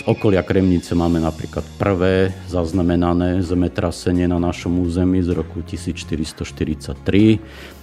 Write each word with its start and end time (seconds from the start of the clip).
Z 0.00 0.08
okolia 0.08 0.40
Kremnice 0.40 0.96
máme 0.96 1.20
napríklad 1.20 1.60
prvé 1.76 2.32
zaznamenané 2.48 3.44
zemetrasenie 3.44 4.24
na 4.24 4.40
našom 4.40 4.80
území 4.80 5.20
z 5.20 5.36
roku 5.36 5.60
1443 5.60 7.04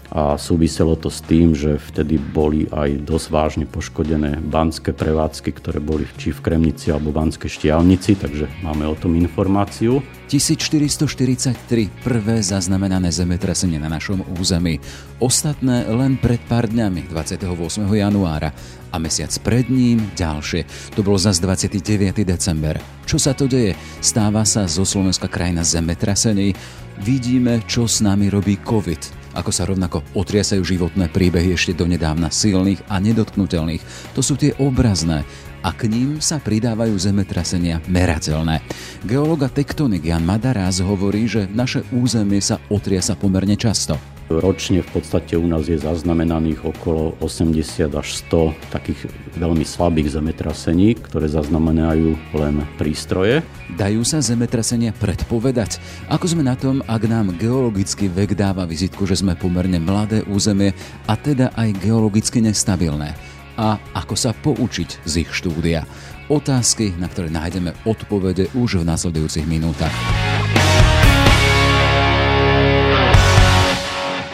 a 0.07 0.39
súviselo 0.39 0.96
to 0.96 1.12
s 1.12 1.20
tým, 1.20 1.51
že 1.51 1.75
vtedy 1.75 2.15
boli 2.15 2.63
aj 2.71 3.04
dosť 3.04 3.27
vážne 3.27 3.65
poškodené 3.68 4.39
banské 4.39 4.95
prevádzky, 4.95 5.52
ktoré 5.59 5.83
boli 5.83 6.07
či 6.15 6.32
v 6.32 6.39
Kremnici 6.39 6.95
alebo 6.95 7.11
Banskej 7.11 7.52
štiavnici, 7.52 8.15
takže 8.15 8.47
máme 8.64 8.88
o 8.88 8.96
tom 8.96 9.20
informáciu. 9.20 10.00
1443 10.28 12.04
prvé 12.04 12.43
zaznamenané 12.43 13.11
zemetrasenie 13.11 13.79
na 13.79 13.91
našom 13.91 14.23
území. 14.39 14.79
Ostatné 15.20 15.88
len 15.88 16.19
pred 16.19 16.39
pár 16.47 16.68
dňami, 16.68 17.07
28. 17.11 17.47
januára 17.87 18.51
a 18.92 18.96
mesiac 19.00 19.32
pred 19.43 19.68
ním 19.68 20.07
ďalšie. 20.15 20.93
To 20.96 21.04
bolo 21.04 21.19
zase 21.19 21.43
29. 21.43 22.24
december. 22.24 22.79
Čo 23.04 23.19
sa 23.19 23.36
to 23.36 23.47
deje? 23.47 23.75
Stáva 24.00 24.47
sa 24.47 24.68
zo 24.68 24.87
Slovenska 24.87 25.28
krajina 25.28 25.64
zemetrasení. 25.68 26.55
Vidíme, 27.04 27.64
čo 27.68 27.87
s 27.87 28.00
nami 28.00 28.32
robí 28.32 28.60
COVID 28.64 29.26
ako 29.37 29.51
sa 29.54 29.69
rovnako 29.69 30.01
otriasajú 30.18 30.65
životné 30.65 31.14
príbehy 31.14 31.54
ešte 31.54 31.78
donedávna 31.78 32.33
silných 32.33 32.81
a 32.89 32.97
nedotknutelných. 32.97 33.86
To 34.17 34.25
sú 34.25 34.33
tie 34.33 34.58
obrazné 34.58 35.22
a 35.61 35.69
k 35.73 35.86
ním 35.86 36.17
sa 36.17 36.41
pridávajú 36.41 36.97
zemetrasenia 36.97 37.81
merateľné. 37.86 38.66
Geológa 39.05 39.50
tektonik 39.53 40.05
Jan 40.09 40.25
Madaráz 40.25 40.81
hovorí, 40.81 41.30
že 41.30 41.45
naše 41.50 41.86
územie 41.94 42.42
sa 42.42 42.58
otriasa 42.73 43.14
pomerne 43.14 43.53
často. 43.53 44.17
Ročne 44.27 44.83
v 44.83 44.89
podstate 44.91 45.39
u 45.39 45.47
nás 45.47 45.72
je 45.72 45.80
zaznamenaných 45.80 46.67
okolo 46.67 47.16
80 47.23 47.88
až 47.95 48.08
100 48.27 48.75
takých 48.75 49.08
veľmi 49.39 49.63
slabých 49.63 50.19
zemetrasení, 50.19 51.00
ktoré 51.00 51.31
zaznamenajú 51.31 52.36
len 52.36 52.67
prístroje. 52.75 53.39
Dajú 53.80 54.03
sa 54.03 54.19
zemetrasenia 54.19 54.92
predpovedať? 54.92 55.80
Ako 56.11 56.28
sme 56.28 56.44
na 56.44 56.59
tom, 56.59 56.84
ak 56.84 57.08
nám 57.08 57.39
geologický 57.39 58.11
vek 58.11 58.36
dáva 58.36 58.67
vizitku, 58.67 59.08
že 59.08 59.16
sme 59.16 59.39
pomerne 59.39 59.80
mladé 59.80 60.28
územie 60.28 60.75
a 61.08 61.16
teda 61.16 61.56
aj 61.56 61.80
geologicky 61.80 62.44
nestabilné? 62.44 63.16
A 63.56 63.80
ako 63.95 64.19
sa 64.19 64.36
poučiť 64.36 65.08
z 65.08 65.23
ich 65.23 65.31
štúdia? 65.31 65.88
Otázky, 66.28 66.91
na 67.00 67.08
ktoré 67.08 67.31
nájdeme 67.31 67.72
odpovede 67.88 68.52
už 68.59 68.84
v 68.84 68.88
nasledujúcich 68.91 69.47
minútach. 69.47 70.27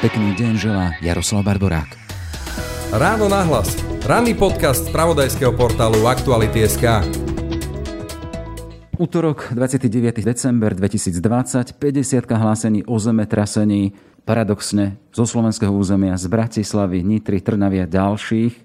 Pekný 0.04 0.36
deň 0.36 0.54
želá 0.60 1.00
Jaroslav 1.00 1.48
Barborák. 1.48 1.96
Ráno 2.92 3.32
nahlas. 3.32 3.72
Ranný 4.04 4.36
podcast 4.36 4.84
z 4.84 4.92
pravodajského 4.92 5.56
portálu 5.56 6.04
Aktuality.sk. 6.04 7.08
Útorok 9.00 9.56
29. 9.56 10.20
december 10.20 10.76
2020, 10.76 11.80
50 11.80 12.20
hlásení 12.36 12.84
o 12.84 13.00
zemetrasení, 13.00 13.96
paradoxne 14.28 15.00
zo 15.16 15.24
slovenského 15.24 15.72
územia, 15.72 16.20
z 16.20 16.28
Bratislavy, 16.28 17.00
Nitry, 17.00 17.40
Trnavia 17.40 17.88
a 17.88 17.94
ďalších. 17.96 18.60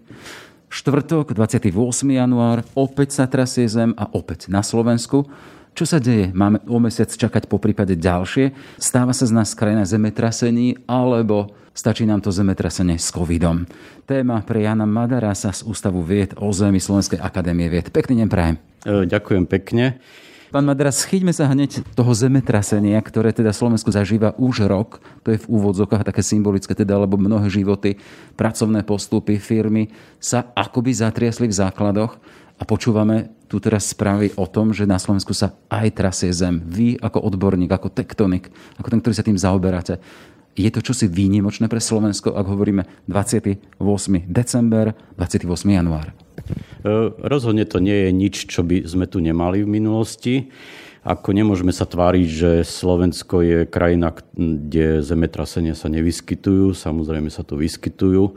Štvrtok, 0.66 1.38
28. 1.38 1.70
január, 2.18 2.66
opäť 2.74 3.14
sa 3.14 3.30
trasie 3.30 3.70
zem 3.70 3.94
a 3.94 4.10
opäť 4.10 4.50
na 4.50 4.66
Slovensku. 4.66 5.30
Čo 5.78 5.86
sa 5.86 6.02
deje? 6.02 6.34
Máme 6.34 6.58
o 6.66 6.82
mesiac 6.82 7.06
čakať 7.06 7.46
po 7.46 7.62
prípade 7.62 7.94
ďalšie? 7.94 8.50
Stáva 8.82 9.14
sa 9.14 9.30
z 9.30 9.30
nás 9.30 9.54
krajina 9.54 9.86
zemetrasení 9.86 10.74
alebo 10.90 11.54
stačí 11.70 12.02
nám 12.02 12.18
to 12.18 12.34
zemetrasenie 12.34 12.98
s 12.98 13.14
covidom? 13.14 13.62
Téma 14.02 14.42
pre 14.42 14.66
Jana 14.66 14.90
Madarasa 14.90 15.54
z 15.54 15.62
Ústavu 15.62 16.02
vied 16.02 16.34
o 16.34 16.50
zemi 16.50 16.82
Slovenskej 16.82 17.22
akadémie 17.22 17.70
vied. 17.70 17.94
Pekný 17.94 18.18
deň 18.18 18.26
prajem. 18.26 18.58
E, 18.58 19.06
ďakujem 19.06 19.46
pekne. 19.46 20.02
Pán 20.48 20.64
Madras, 20.64 21.04
chyťme 21.04 21.28
sa 21.28 21.44
hneď 21.52 21.84
toho 21.92 22.08
zemetrasenia, 22.16 22.96
ktoré 23.04 23.36
teda 23.36 23.52
Slovensko 23.52 23.92
zažíva 23.92 24.32
už 24.40 24.64
rok. 24.64 24.96
To 25.20 25.36
je 25.36 25.44
v 25.44 25.48
úvodzokách 25.52 26.08
také 26.08 26.24
symbolické, 26.24 26.72
teda, 26.72 26.96
lebo 26.96 27.20
mnohé 27.20 27.52
životy, 27.52 28.00
pracovné 28.32 28.80
postupy, 28.80 29.36
firmy 29.36 29.92
sa 30.16 30.48
akoby 30.56 30.96
zatriasli 30.96 31.52
v 31.52 31.58
základoch 31.60 32.16
a 32.56 32.62
počúvame 32.64 33.28
tu 33.44 33.60
teraz 33.60 33.92
správy 33.92 34.32
o 34.40 34.48
tom, 34.48 34.72
že 34.72 34.88
na 34.88 34.96
Slovensku 34.96 35.36
sa 35.36 35.52
aj 35.68 35.92
trasie 35.92 36.32
zem. 36.32 36.64
Vy 36.64 36.96
ako 36.96 37.28
odborník, 37.28 37.68
ako 37.68 37.92
tektonik, 37.92 38.48
ako 38.80 38.88
ten, 38.88 39.00
ktorý 39.04 39.14
sa 39.20 39.28
tým 39.28 39.36
zaoberáte, 39.36 40.00
je 40.58 40.70
to 40.74 40.82
čosi 40.82 41.06
výnimočné 41.06 41.70
pre 41.70 41.78
Slovensko, 41.78 42.34
ak 42.34 42.46
hovoríme 42.50 42.82
28. 43.06 43.78
december, 44.26 44.98
28. 45.14 45.46
január? 45.70 46.10
E, 46.82 47.14
rozhodne 47.22 47.62
to 47.62 47.78
nie 47.78 48.08
je 48.08 48.10
nič, 48.10 48.34
čo 48.50 48.66
by 48.66 48.82
sme 48.82 49.06
tu 49.06 49.22
nemali 49.22 49.62
v 49.62 49.70
minulosti. 49.70 50.34
Ako 51.06 51.30
nemôžeme 51.32 51.70
sa 51.70 51.86
tváriť, 51.88 52.26
že 52.26 52.50
Slovensko 52.66 53.40
je 53.40 53.58
krajina, 53.64 54.12
kde 54.36 55.00
zemetrasenia 55.00 55.72
sa 55.72 55.88
nevyskytujú. 55.88 56.74
Samozrejme 56.74 57.30
sa 57.32 57.46
tu 57.46 57.56
vyskytujú 57.56 58.36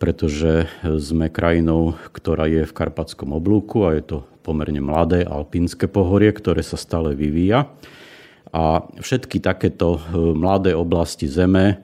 pretože 0.00 0.64
sme 0.80 1.28
krajinou, 1.28 1.92
ktorá 2.16 2.48
je 2.48 2.64
v 2.64 2.72
Karpatskom 2.72 3.36
oblúku 3.36 3.84
a 3.84 3.92
je 3.92 4.02
to 4.16 4.18
pomerne 4.40 4.80
mladé 4.80 5.28
alpínske 5.28 5.84
pohorie, 5.92 6.32
ktoré 6.32 6.64
sa 6.64 6.80
stále 6.80 7.12
vyvíja. 7.12 7.68
A 8.50 8.82
všetky 8.98 9.38
takéto 9.38 9.98
e, 9.98 10.00
mladé 10.34 10.74
oblasti 10.74 11.30
Zeme 11.30 11.82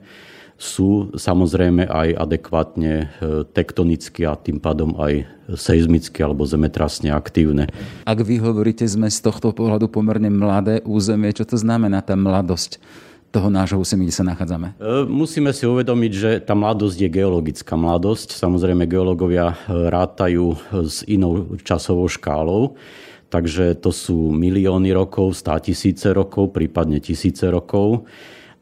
sú 0.57 1.13
samozrejme 1.13 1.85
aj 1.85 2.17
adekvátne 2.17 2.93
e, 2.97 3.05
tektonicky 3.45 4.25
a 4.25 4.33
tým 4.35 4.57
pádom 4.57 4.97
aj 4.97 5.29
seizmicky 5.53 6.19
alebo 6.19 6.43
zemetrasne 6.43 7.13
aktívne. 7.13 7.69
Ak 8.03 8.19
vy 8.25 8.41
hovoríte, 8.41 8.83
sme 8.83 9.07
z 9.07 9.21
tohto 9.21 9.53
pohľadu 9.53 9.87
pomerne 9.87 10.27
mladé 10.27 10.83
územie, 10.83 11.31
čo 11.31 11.47
to 11.47 11.55
znamená 11.55 12.03
tá 12.03 12.17
mladosť? 12.17 12.81
toho 13.27 13.51
nášho 13.51 13.75
území, 13.75 14.07
kde 14.07 14.15
sa 14.15 14.23
nachádzame? 14.23 14.79
E, 14.79 15.03
musíme 15.03 15.51
si 15.51 15.67
uvedomiť, 15.67 16.11
že 16.15 16.31
tá 16.39 16.55
mladosť 16.55 16.95
je 16.95 17.09
geologická 17.11 17.75
mladosť. 17.75 18.33
Samozrejme, 18.33 18.87
geológovia 18.87 19.51
rátajú 19.67 20.55
s 20.87 21.03
inou 21.05 21.59
časovou 21.59 22.07
škálou. 22.07 22.79
Takže 23.27 23.75
to 23.75 23.91
sú 23.91 24.31
milióny 24.31 24.95
rokov, 24.95 25.35
stá 25.35 25.59
tisíce 25.59 26.07
rokov, 26.15 26.55
prípadne 26.55 27.03
tisíce 27.03 27.43
rokov. 27.51 28.07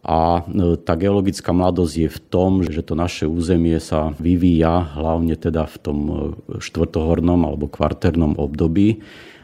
A 0.05 0.41
e, 0.45 0.77
tá 0.81 0.93
geologická 0.97 1.53
mladosť 1.53 1.95
je 1.97 2.09
v 2.09 2.19
tom, 2.29 2.51
že 2.65 2.81
to 2.81 2.97
naše 2.97 3.25
územie 3.29 3.77
sa 3.77 4.13
vyvíja 4.17 4.97
hlavne 4.97 5.37
teda 5.37 5.69
v 5.69 5.77
tom 5.81 5.97
štvrtohornom 6.61 7.41
alebo 7.45 7.69
kvarternom 7.69 8.37
období 8.37 9.01
E, 9.01 9.34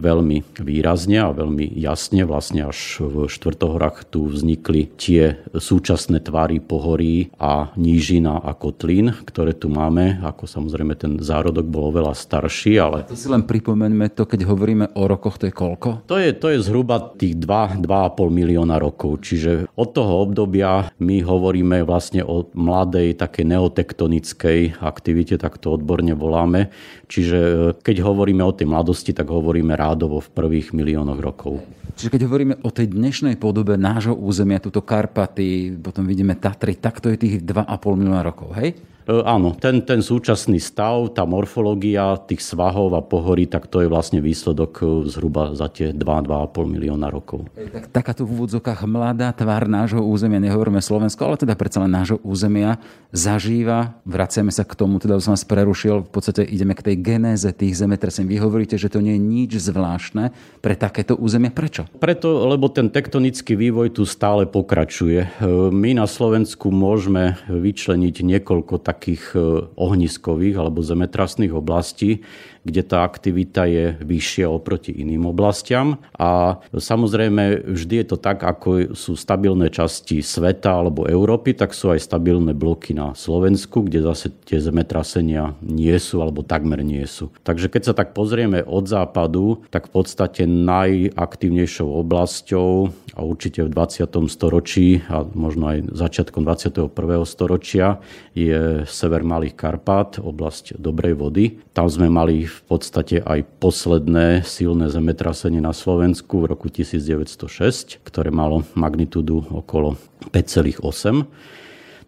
veľmi 0.00 0.60
výrazne 0.62 1.18
a 1.20 1.34
veľmi 1.34 1.74
jasne. 1.78 2.22
Vlastne 2.24 2.68
až 2.68 3.02
v 3.02 3.26
štvrtohorách 3.26 4.06
tu 4.08 4.30
vznikli 4.30 4.90
tie 4.94 5.40
súčasné 5.52 6.22
tvary 6.22 6.62
pohorí 6.62 7.32
a 7.40 7.72
nížina 7.74 8.38
a 8.40 8.54
kotlín, 8.54 9.12
ktoré 9.26 9.56
tu 9.56 9.72
máme. 9.72 10.22
Ako 10.22 10.46
samozrejme 10.46 10.94
ten 10.94 11.12
zárodok 11.18 11.66
bol 11.66 11.90
oveľa 11.90 12.14
starší, 12.14 12.78
ale... 12.78 13.08
To 13.10 13.18
si 13.18 13.26
len 13.26 13.44
pripomeňme 13.44 14.12
to, 14.14 14.26
keď 14.26 14.46
hovoríme 14.46 14.94
o 14.94 15.02
rokoch, 15.06 15.40
to 15.40 15.50
je 15.50 15.54
koľko? 15.54 16.06
To 16.06 16.16
je, 16.20 16.30
to 16.36 16.52
je 16.54 16.58
zhruba 16.62 17.12
tých 17.16 17.36
2, 17.38 17.82
2,5 17.82 17.86
milióna 18.30 18.76
rokov. 18.78 19.24
Čiže 19.26 19.70
od 19.74 19.88
toho 19.92 20.22
obdobia 20.22 20.92
my 21.02 21.22
hovoríme 21.24 21.82
vlastne 21.82 22.22
o 22.22 22.46
mladej, 22.54 23.18
takej 23.18 23.44
neotektonickej 23.48 24.80
aktivite, 24.80 25.40
tak 25.40 25.58
to 25.58 25.74
odborne 25.74 26.12
voláme. 26.14 26.70
Čiže 27.10 27.38
e, 27.38 27.56
keď 27.80 28.06
hovoríme 28.06 28.44
o 28.46 28.54
tej 28.54 28.70
mladosti, 28.70 29.10
tak 29.10 29.26
hovoríme 29.26 29.39
rádovo 29.74 30.20
v 30.20 30.28
prvých 30.30 30.76
miliónoch 30.76 31.20
rokov. 31.20 31.60
Čiže 31.96 32.12
keď 32.16 32.22
hovoríme 32.28 32.54
o 32.64 32.70
tej 32.72 32.92
dnešnej 32.92 33.36
podobe 33.36 33.76
nášho 33.76 34.16
územia, 34.16 34.62
túto 34.62 34.80
Karpaty, 34.80 35.76
potom 35.80 36.06
vidíme 36.08 36.38
Tatry, 36.38 36.78
tak 36.78 37.00
to 37.02 37.12
je 37.12 37.16
tých 37.20 37.34
2,5 37.44 38.00
milióna 38.00 38.22
rokov, 38.24 38.56
hej? 38.56 38.78
E, 39.10 39.26
áno, 39.26 39.58
ten, 39.58 39.82
ten 39.82 39.98
súčasný 39.98 40.62
stav, 40.62 41.10
tá 41.10 41.26
morfológia 41.26 42.14
tých 42.30 42.46
svahov 42.46 42.94
a 42.94 43.02
pohorí, 43.02 43.50
tak 43.50 43.66
to 43.66 43.82
je 43.82 43.90
vlastne 43.90 44.22
výsledok 44.22 44.72
e, 44.78 44.84
zhruba 45.10 45.58
za 45.58 45.66
tie 45.66 45.90
2-2,5 45.90 46.54
milióna 46.70 47.10
rokov. 47.10 47.50
Tak, 47.58 47.90
takáto 47.90 48.22
v 48.22 48.38
úvodzokách 48.38 48.86
mladá 48.86 49.34
tvár 49.34 49.66
nášho 49.66 49.98
územia, 49.98 50.38
nehovoríme 50.38 50.78
Slovensko, 50.78 51.26
ale 51.26 51.42
teda 51.42 51.58
predsa 51.58 51.82
len 51.82 51.90
nášho 51.90 52.22
územia, 52.22 52.78
zažíva, 53.10 53.98
vraciame 54.06 54.54
sa 54.54 54.62
k 54.62 54.78
tomu, 54.78 55.02
teda 55.02 55.18
som 55.18 55.34
vás 55.34 55.42
prerušil, 55.42 56.06
v 56.06 56.10
podstate 56.14 56.46
ideme 56.46 56.78
k 56.78 56.86
tej 56.86 56.96
genéze 57.02 57.50
tých 57.50 57.74
zemetrasení. 57.82 58.30
Vy 58.30 58.38
hovoríte, 58.38 58.78
že 58.78 58.86
to 58.86 59.02
nie 59.02 59.18
je 59.18 59.22
nič 59.26 59.50
zvláštne 59.58 60.30
pre 60.62 60.78
takéto 60.78 61.18
územie. 61.18 61.50
Prečo? 61.50 61.90
Preto, 61.98 62.46
lebo 62.46 62.70
ten 62.70 62.86
tektonický 62.86 63.58
vývoj 63.58 63.90
tu 63.98 64.06
stále 64.06 64.46
pokračuje. 64.46 65.26
E, 65.26 65.28
my 65.74 65.98
na 65.98 66.06
Slovensku 66.06 66.70
môžeme 66.70 67.34
vyčleniť 67.50 68.22
niekoľko 68.22 68.78
tak 68.78 68.99
takých 69.00 69.32
ohniskových 69.80 70.60
alebo 70.60 70.84
zemetrasných 70.84 71.56
oblastí, 71.56 72.20
kde 72.64 72.82
tá 72.84 73.04
aktivita 73.06 73.64
je 73.64 73.96
vyššia 74.00 74.46
oproti 74.48 74.92
iným 74.92 75.30
oblastiam. 75.30 75.96
A 76.16 76.60
samozrejme, 76.72 77.64
vždy 77.64 78.04
je 78.04 78.06
to 78.06 78.16
tak, 78.20 78.44
ako 78.44 78.92
sú 78.92 79.16
stabilné 79.16 79.72
časti 79.72 80.20
sveta 80.20 80.76
alebo 80.76 81.08
Európy, 81.08 81.56
tak 81.56 81.72
sú 81.72 81.92
aj 81.92 82.04
stabilné 82.04 82.52
bloky 82.52 82.92
na 82.92 83.16
Slovensku, 83.16 83.86
kde 83.86 84.04
zase 84.04 84.28
tie 84.44 84.60
zemetrasenia 84.60 85.56
nie 85.64 85.96
sú 85.96 86.20
alebo 86.20 86.44
takmer 86.44 86.84
nie 86.84 87.04
sú. 87.08 87.32
Takže 87.46 87.72
keď 87.72 87.82
sa 87.90 87.94
tak 87.96 88.12
pozrieme 88.12 88.60
od 88.64 88.84
západu, 88.84 89.64
tak 89.72 89.88
v 89.88 90.02
podstate 90.02 90.44
najaktívnejšou 90.44 91.88
oblasťou 92.04 92.92
a 93.16 93.20
určite 93.24 93.64
v 93.66 93.72
20. 93.72 94.06
storočí 94.30 95.02
a 95.08 95.24
možno 95.34 95.72
aj 95.72 95.78
začiatkom 95.92 96.44
21. 96.46 96.92
storočia 97.26 97.98
je 98.36 98.84
sever 98.86 99.26
Malých 99.26 99.56
Karpát, 99.58 100.18
oblasť 100.22 100.78
dobrej 100.78 101.18
vody. 101.18 101.44
Tam 101.74 101.90
sme 101.90 102.06
mali 102.06 102.49
v 102.50 102.60
podstate 102.66 103.22
aj 103.22 103.46
posledné 103.62 104.42
silné 104.42 104.90
zemetrasenie 104.90 105.62
na 105.62 105.70
Slovensku 105.70 106.42
v 106.42 106.50
roku 106.50 106.66
1906, 106.66 108.02
ktoré 108.02 108.34
malo 108.34 108.66
magnitúdu 108.74 109.46
okolo 109.54 109.94
5,8. 110.34 111.30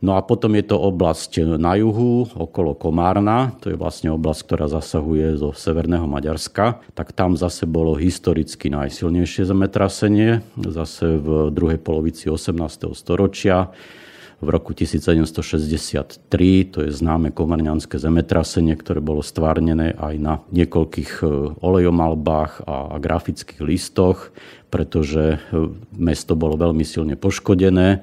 No 0.03 0.19
a 0.19 0.21
potom 0.27 0.59
je 0.59 0.67
to 0.67 0.83
oblasť 0.83 1.47
na 1.63 1.79
juhu, 1.79 2.27
okolo 2.35 2.75
Komárna, 2.75 3.55
to 3.63 3.71
je 3.71 3.79
vlastne 3.79 4.11
oblasť, 4.11 4.41
ktorá 4.51 4.67
zasahuje 4.67 5.39
zo 5.39 5.55
severného 5.55 6.11
Maďarska, 6.11 6.83
tak 6.99 7.15
tam 7.15 7.39
zase 7.39 7.71
bolo 7.71 7.95
historicky 7.95 8.67
najsilnejšie 8.67 9.47
zemetrasenie, 9.47 10.43
zase 10.59 11.23
v 11.23 11.55
druhej 11.55 11.79
polovici 11.79 12.27
18. 12.27 12.91
storočia 12.99 13.71
v 14.43 14.49
roku 14.51 14.75
1763. 14.75 16.19
To 16.75 16.79
je 16.83 16.91
známe 16.91 17.31
komerňanské 17.31 17.95
zemetrasenie, 18.03 18.75
ktoré 18.75 18.99
bolo 18.99 19.23
stvárnené 19.23 19.95
aj 19.95 20.15
na 20.19 20.35
niekoľkých 20.51 21.23
e, 21.23 21.27
olejomalbách 21.63 22.67
a 22.67 22.99
grafických 22.99 23.63
listoch, 23.63 24.35
pretože 24.67 25.39
e, 25.39 25.71
mesto 25.95 26.35
bolo 26.35 26.59
veľmi 26.59 26.83
silne 26.83 27.15
poškodené 27.15 28.03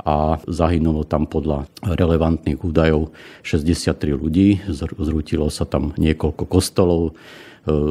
a 0.00 0.38
zahynulo 0.46 1.04
tam 1.04 1.26
podľa 1.26 1.66
relevantných 1.82 2.62
údajov 2.62 3.10
63 3.42 4.14
ľudí. 4.14 4.62
Zrútilo 4.96 5.50
sa 5.50 5.66
tam 5.66 5.90
niekoľko 5.98 6.46
kostolov, 6.46 7.02
e, 7.10 7.12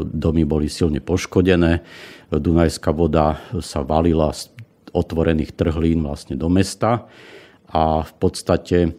domy 0.08 0.48
boli 0.48 0.72
silne 0.72 1.04
poškodené, 1.04 1.84
Dunajská 2.30 2.94
voda 2.94 3.42
sa 3.58 3.82
valila 3.82 4.30
z 4.30 4.54
otvorených 4.94 5.58
trhlín 5.58 6.06
vlastne 6.06 6.38
do 6.38 6.46
mesta 6.46 7.10
a 7.70 8.02
v 8.06 8.14
podstate 8.18 8.98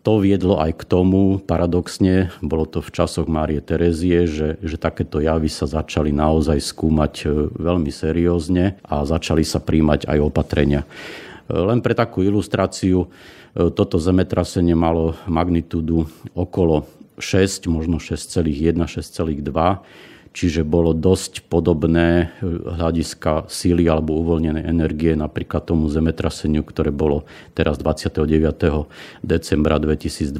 to 0.00 0.16
viedlo 0.16 0.56
aj 0.56 0.80
k 0.80 0.82
tomu, 0.88 1.36
paradoxne, 1.44 2.32
bolo 2.40 2.64
to 2.64 2.80
v 2.80 2.88
časoch 2.88 3.28
Márie 3.28 3.60
Terezie, 3.60 4.24
že, 4.24 4.56
že 4.64 4.80
takéto 4.80 5.20
javy 5.20 5.52
sa 5.52 5.68
začali 5.68 6.08
naozaj 6.08 6.56
skúmať 6.56 7.14
e, 7.20 7.24
veľmi 7.52 7.92
seriózne 7.92 8.80
a 8.80 9.04
začali 9.04 9.44
sa 9.44 9.60
príjmať 9.60 10.08
aj 10.08 10.18
opatrenia. 10.24 10.88
E, 10.88 11.52
len 11.52 11.84
pre 11.84 11.92
takú 11.92 12.24
ilustráciu, 12.24 13.12
e, 13.52 13.68
toto 13.76 14.00
zemetrasenie 14.00 14.72
malo 14.72 15.20
magnitúdu 15.28 16.08
okolo 16.32 16.88
6, 17.20 17.68
možno 17.68 18.00
6,1, 18.00 18.80
6,2 18.80 19.44
čiže 20.30 20.62
bolo 20.62 20.94
dosť 20.94 21.46
podobné 21.50 22.30
eh, 22.30 22.48
hľadiska 22.48 23.50
síly 23.50 23.86
alebo 23.90 24.18
uvoľnenej 24.22 24.64
energie 24.66 25.14
napríklad 25.18 25.66
tomu 25.66 25.90
zemetraseniu, 25.90 26.62
ktoré 26.62 26.94
bolo 26.94 27.26
teraz 27.54 27.78
29. 27.78 28.26
decembra 29.22 29.76
2020 29.76 30.30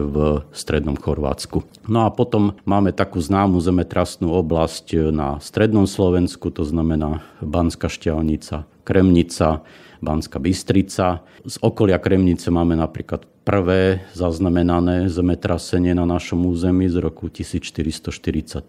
v 0.00 0.16
strednom 0.52 0.96
Chorvátsku. 0.96 1.64
No 1.88 2.06
a 2.06 2.12
potom 2.12 2.56
máme 2.68 2.92
takú 2.92 3.20
známu 3.20 3.60
zemetrasnú 3.60 4.32
oblasť 4.32 5.12
na 5.12 5.40
strednom 5.40 5.88
Slovensku, 5.88 6.52
to 6.52 6.64
znamená 6.64 7.24
Banská 7.40 7.88
Šťavnica, 7.88 8.68
Kremnica, 8.84 9.64
Banská 10.04 10.36
Bystrica. 10.36 11.24
Z 11.48 11.56
okolia 11.64 11.96
Kremnice 11.96 12.52
máme 12.52 12.76
napríklad 12.76 13.24
prvé 13.44 14.00
zaznamenané 14.16 15.12
zemetrasenie 15.12 15.92
na 15.92 16.08
našom 16.08 16.48
území 16.48 16.88
z 16.88 16.96
roku 16.98 17.28
1443 17.28 18.64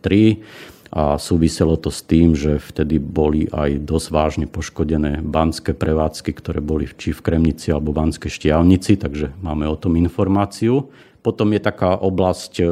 a 0.96 1.18
súviselo 1.20 1.76
to 1.80 1.90
s 1.90 2.06
tým, 2.06 2.38
že 2.38 2.62
vtedy 2.62 3.02
boli 3.02 3.50
aj 3.50 3.84
dosť 3.84 4.08
vážne 4.12 4.46
poškodené 4.48 5.24
banské 5.24 5.74
prevádzky, 5.74 6.32
ktoré 6.38 6.60
boli 6.62 6.88
či 6.88 7.12
v 7.16 7.24
Kremnici 7.24 7.74
alebo 7.74 7.96
Banskej 7.96 8.32
Štiavnici, 8.32 9.00
takže 9.00 9.34
máme 9.42 9.66
o 9.66 9.80
tom 9.80 9.98
informáciu. 9.98 10.92
Potom 11.26 11.52
je 11.58 11.62
taká 11.64 11.98
oblasť 11.98 12.54
e, 12.62 12.66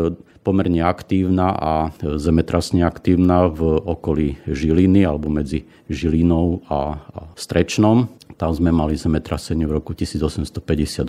pomerne 0.45 0.85
aktívna 0.85 1.55
a 1.57 1.73
zemetrasne 1.99 2.85
aktívna 2.85 3.49
v 3.49 3.81
okolí 3.81 4.37
Žiliny 4.45 5.07
alebo 5.07 5.31
medzi 5.31 5.65
Žilinou 5.89 6.61
a 6.69 7.01
Strečnom. 7.33 8.11
Tam 8.37 8.51
sme 8.53 8.73
mali 8.73 8.97
zemetrasenie 8.97 9.69
v 9.69 9.77
roku 9.77 9.93
1858, 9.93 11.05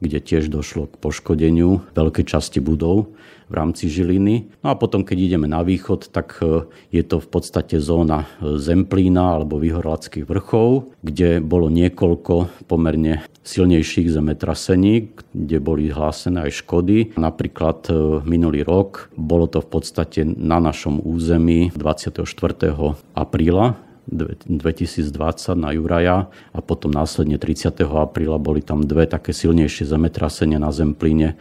kde 0.00 0.18
tiež 0.20 0.52
došlo 0.52 0.88
k 0.90 0.94
poškodeniu 1.00 1.82
veľkej 1.96 2.24
časti 2.24 2.58
budov 2.60 3.12
v 3.50 3.58
rámci 3.58 3.90
Žiliny. 3.90 4.62
No 4.62 4.72
a 4.72 4.78
potom, 4.78 5.02
keď 5.02 5.18
ideme 5.18 5.50
na 5.50 5.66
východ, 5.66 6.14
tak 6.14 6.38
e, 6.38 6.70
je 6.94 7.02
to 7.02 7.18
v 7.18 7.28
podstate 7.28 7.82
zóna 7.82 8.30
e, 8.38 8.56
Zemplína 8.62 9.42
alebo 9.42 9.58
Vyhorlackých 9.58 10.22
vrchov, 10.22 10.94
kde 11.02 11.42
bolo 11.42 11.66
niekoľko 11.66 12.64
pomerne 12.70 13.26
silnejších 13.42 14.06
zemetrasení, 14.14 15.10
kde 15.34 15.58
boli 15.58 15.90
hlásené 15.90 16.46
aj 16.46 16.62
škody. 16.62 17.18
Napríklad 17.18 17.90
e, 17.90 18.22
minulý 18.22 18.62
rok 18.62 19.10
bolo 19.18 19.50
to 19.50 19.58
v 19.58 19.68
podstate 19.68 20.22
na 20.22 20.62
našom 20.62 21.02
území 21.02 21.74
24. 21.74 22.22
apríla 23.18 23.89
2020 24.10 25.54
na 25.54 25.70
Juraja 25.70 26.26
a 26.50 26.58
potom 26.58 26.90
následne 26.90 27.38
30. 27.38 27.70
apríla 27.86 28.36
boli 28.42 28.60
tam 28.60 28.82
dve 28.82 29.06
také 29.06 29.30
silnejšie 29.30 29.86
zemetrasenia 29.86 30.58
na 30.58 30.74
Zemplíne 30.74 31.38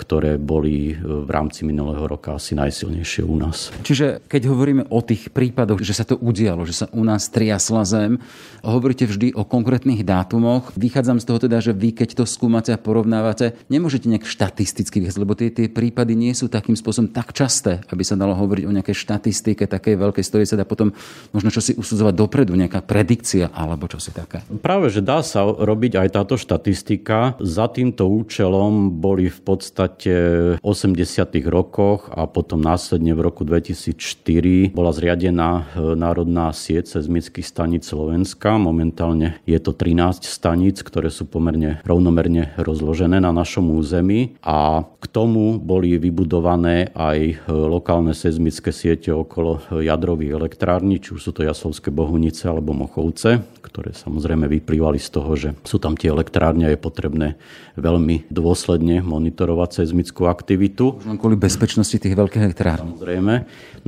ktoré 0.00 0.40
boli 0.40 0.92
e, 0.92 0.94
v 0.96 1.28
rámci 1.28 1.68
minulého 1.68 2.08
roka 2.08 2.40
asi 2.40 2.56
najsilnejšie 2.56 3.22
u 3.28 3.36
nás. 3.36 3.68
Čiže 3.84 4.24
keď 4.24 4.48
hovoríme 4.48 4.88
o 4.88 5.04
tých 5.04 5.28
prípadoch, 5.28 5.84
že 5.84 5.92
sa 5.92 6.08
to 6.08 6.16
udialo, 6.16 6.64
že 6.64 6.72
sa 6.72 6.86
u 6.96 7.04
nás 7.04 7.28
triasla 7.28 7.84
zem, 7.84 8.16
hovoríte 8.64 9.04
vždy 9.04 9.36
o 9.36 9.44
konkrétnych 9.44 10.00
dátumoch. 10.00 10.72
Vychádzam 10.72 11.20
z 11.20 11.28
toho 11.28 11.38
teda, 11.44 11.60
že 11.60 11.76
vy 11.76 11.92
keď 11.92 12.16
to 12.16 12.24
skúmate 12.24 12.72
a 12.72 12.80
porovnávate, 12.80 13.60
nemôžete 13.68 14.08
nejak 14.08 14.24
štatisticky 14.24 15.04
vychádzať, 15.04 15.20
lebo 15.20 15.36
tie, 15.36 15.52
tie 15.52 15.68
prípady 15.68 16.16
nie 16.16 16.32
sú 16.32 16.48
takým 16.48 16.78
spôsobom 16.78 17.12
tak 17.12 17.36
časté, 17.36 17.84
aby 17.92 18.00
sa 18.00 18.16
dalo 18.16 18.32
hovoriť 18.32 18.64
o 18.64 18.72
nejakej 18.72 18.96
štatistike 18.96 19.68
takej 19.68 20.00
veľkej, 20.00 20.24
z 20.24 20.30
ktorej 20.32 20.48
sa 20.48 20.56
dá 20.56 20.64
potom 20.64 20.94
možno 21.34 21.52
čo 21.52 21.60
si 21.60 21.76
usudzovať 21.76 22.14
dopredu, 22.14 22.56
nejaká 22.56 22.80
predikcia 22.80 23.52
alebo 23.52 23.90
čo 23.90 23.98
si 24.00 24.14
také. 24.14 24.40
Práve, 24.62 24.88
že 24.88 25.04
dá 25.04 25.20
sa 25.20 25.44
robiť 25.44 25.98
aj 26.00 26.08
táto 26.14 26.34
štatistika. 26.38 27.36
Za 27.42 27.66
týmto 27.68 28.06
účelom 28.06 29.02
boli 29.02 29.28
v 29.28 29.40
podstate 29.42 29.89
podstate 29.90 30.62
80. 30.62 31.50
rokoch 31.50 32.08
a 32.14 32.26
potom 32.30 32.62
následne 32.62 33.12
v 33.12 33.20
roku 33.26 33.42
2004 33.42 34.70
bola 34.70 34.94
zriadená 34.94 35.66
e, 35.74 35.94
Národná 35.98 36.54
sieť 36.54 36.96
seizmických 36.96 37.46
staníc 37.46 37.90
Slovenska. 37.90 38.54
Momentálne 38.56 39.42
je 39.44 39.58
to 39.58 39.74
13 39.74 40.22
staníc, 40.22 40.80
ktoré 40.86 41.10
sú 41.10 41.26
pomerne 41.26 41.82
rovnomerne 41.82 42.54
rozložené 42.60 43.18
na 43.18 43.34
našom 43.34 43.66
území 43.74 44.38
a 44.46 44.86
k 44.86 45.06
tomu 45.10 45.58
boli 45.58 45.98
vybudované 45.98 46.94
aj 46.94 47.18
e, 47.18 47.34
lokálne 47.50 48.14
seizmické 48.14 48.70
siete 48.70 49.10
okolo 49.10 49.60
jadrových 49.74 50.38
elektrární, 50.38 51.02
či 51.02 51.18
už 51.18 51.20
sú 51.20 51.32
to 51.34 51.42
Jaslovské 51.42 51.90
Bohunice 51.90 52.46
alebo 52.46 52.72
Mochovce, 52.72 53.42
ktoré 53.60 53.92
samozrejme 53.92 54.46
vyplývali 54.46 54.98
z 55.02 55.08
toho, 55.10 55.30
že 55.36 55.50
sú 55.66 55.82
tam 55.82 55.98
tie 55.98 56.12
elektrárne 56.12 56.68
a 56.68 56.72
je 56.72 56.80
potrebné 56.80 57.28
veľmi 57.76 58.30
dôsledne 58.30 59.02
monitorovať 59.02 59.70
seizmickú 59.80 60.28
aktivitu. 60.28 61.00
Možno 61.00 61.16
kvôli 61.16 61.40
bezpečnosti 61.40 61.96
tých 61.96 62.12
veľkých 62.12 62.44
elektrární. 62.52 62.92
Samozrejme. 62.96 63.34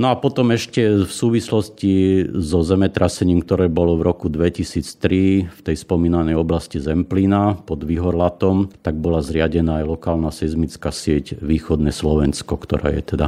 No 0.01 0.09
a 0.09 0.17
potom 0.17 0.49
ešte 0.49 1.05
v 1.05 1.11
súvislosti 1.11 2.25
so 2.33 2.65
zemetrasením, 2.65 3.45
ktoré 3.45 3.69
bolo 3.69 3.93
v 4.01 4.09
roku 4.09 4.25
2003 4.29 5.53
v 5.53 5.59
tej 5.61 5.75
spomínanej 5.77 6.33
oblasti 6.33 6.81
Zemplína 6.81 7.61
pod 7.61 7.85
Vyhorlatom, 7.85 8.73
tak 8.81 8.97
bola 8.97 9.21
zriadená 9.21 9.83
aj 9.83 9.85
lokálna 9.85 10.33
seizmická 10.33 10.89
sieť 10.89 11.37
Východné 11.37 11.93
Slovensko, 11.93 12.57
ktorá 12.57 12.89
je 12.89 13.01
teda 13.15 13.27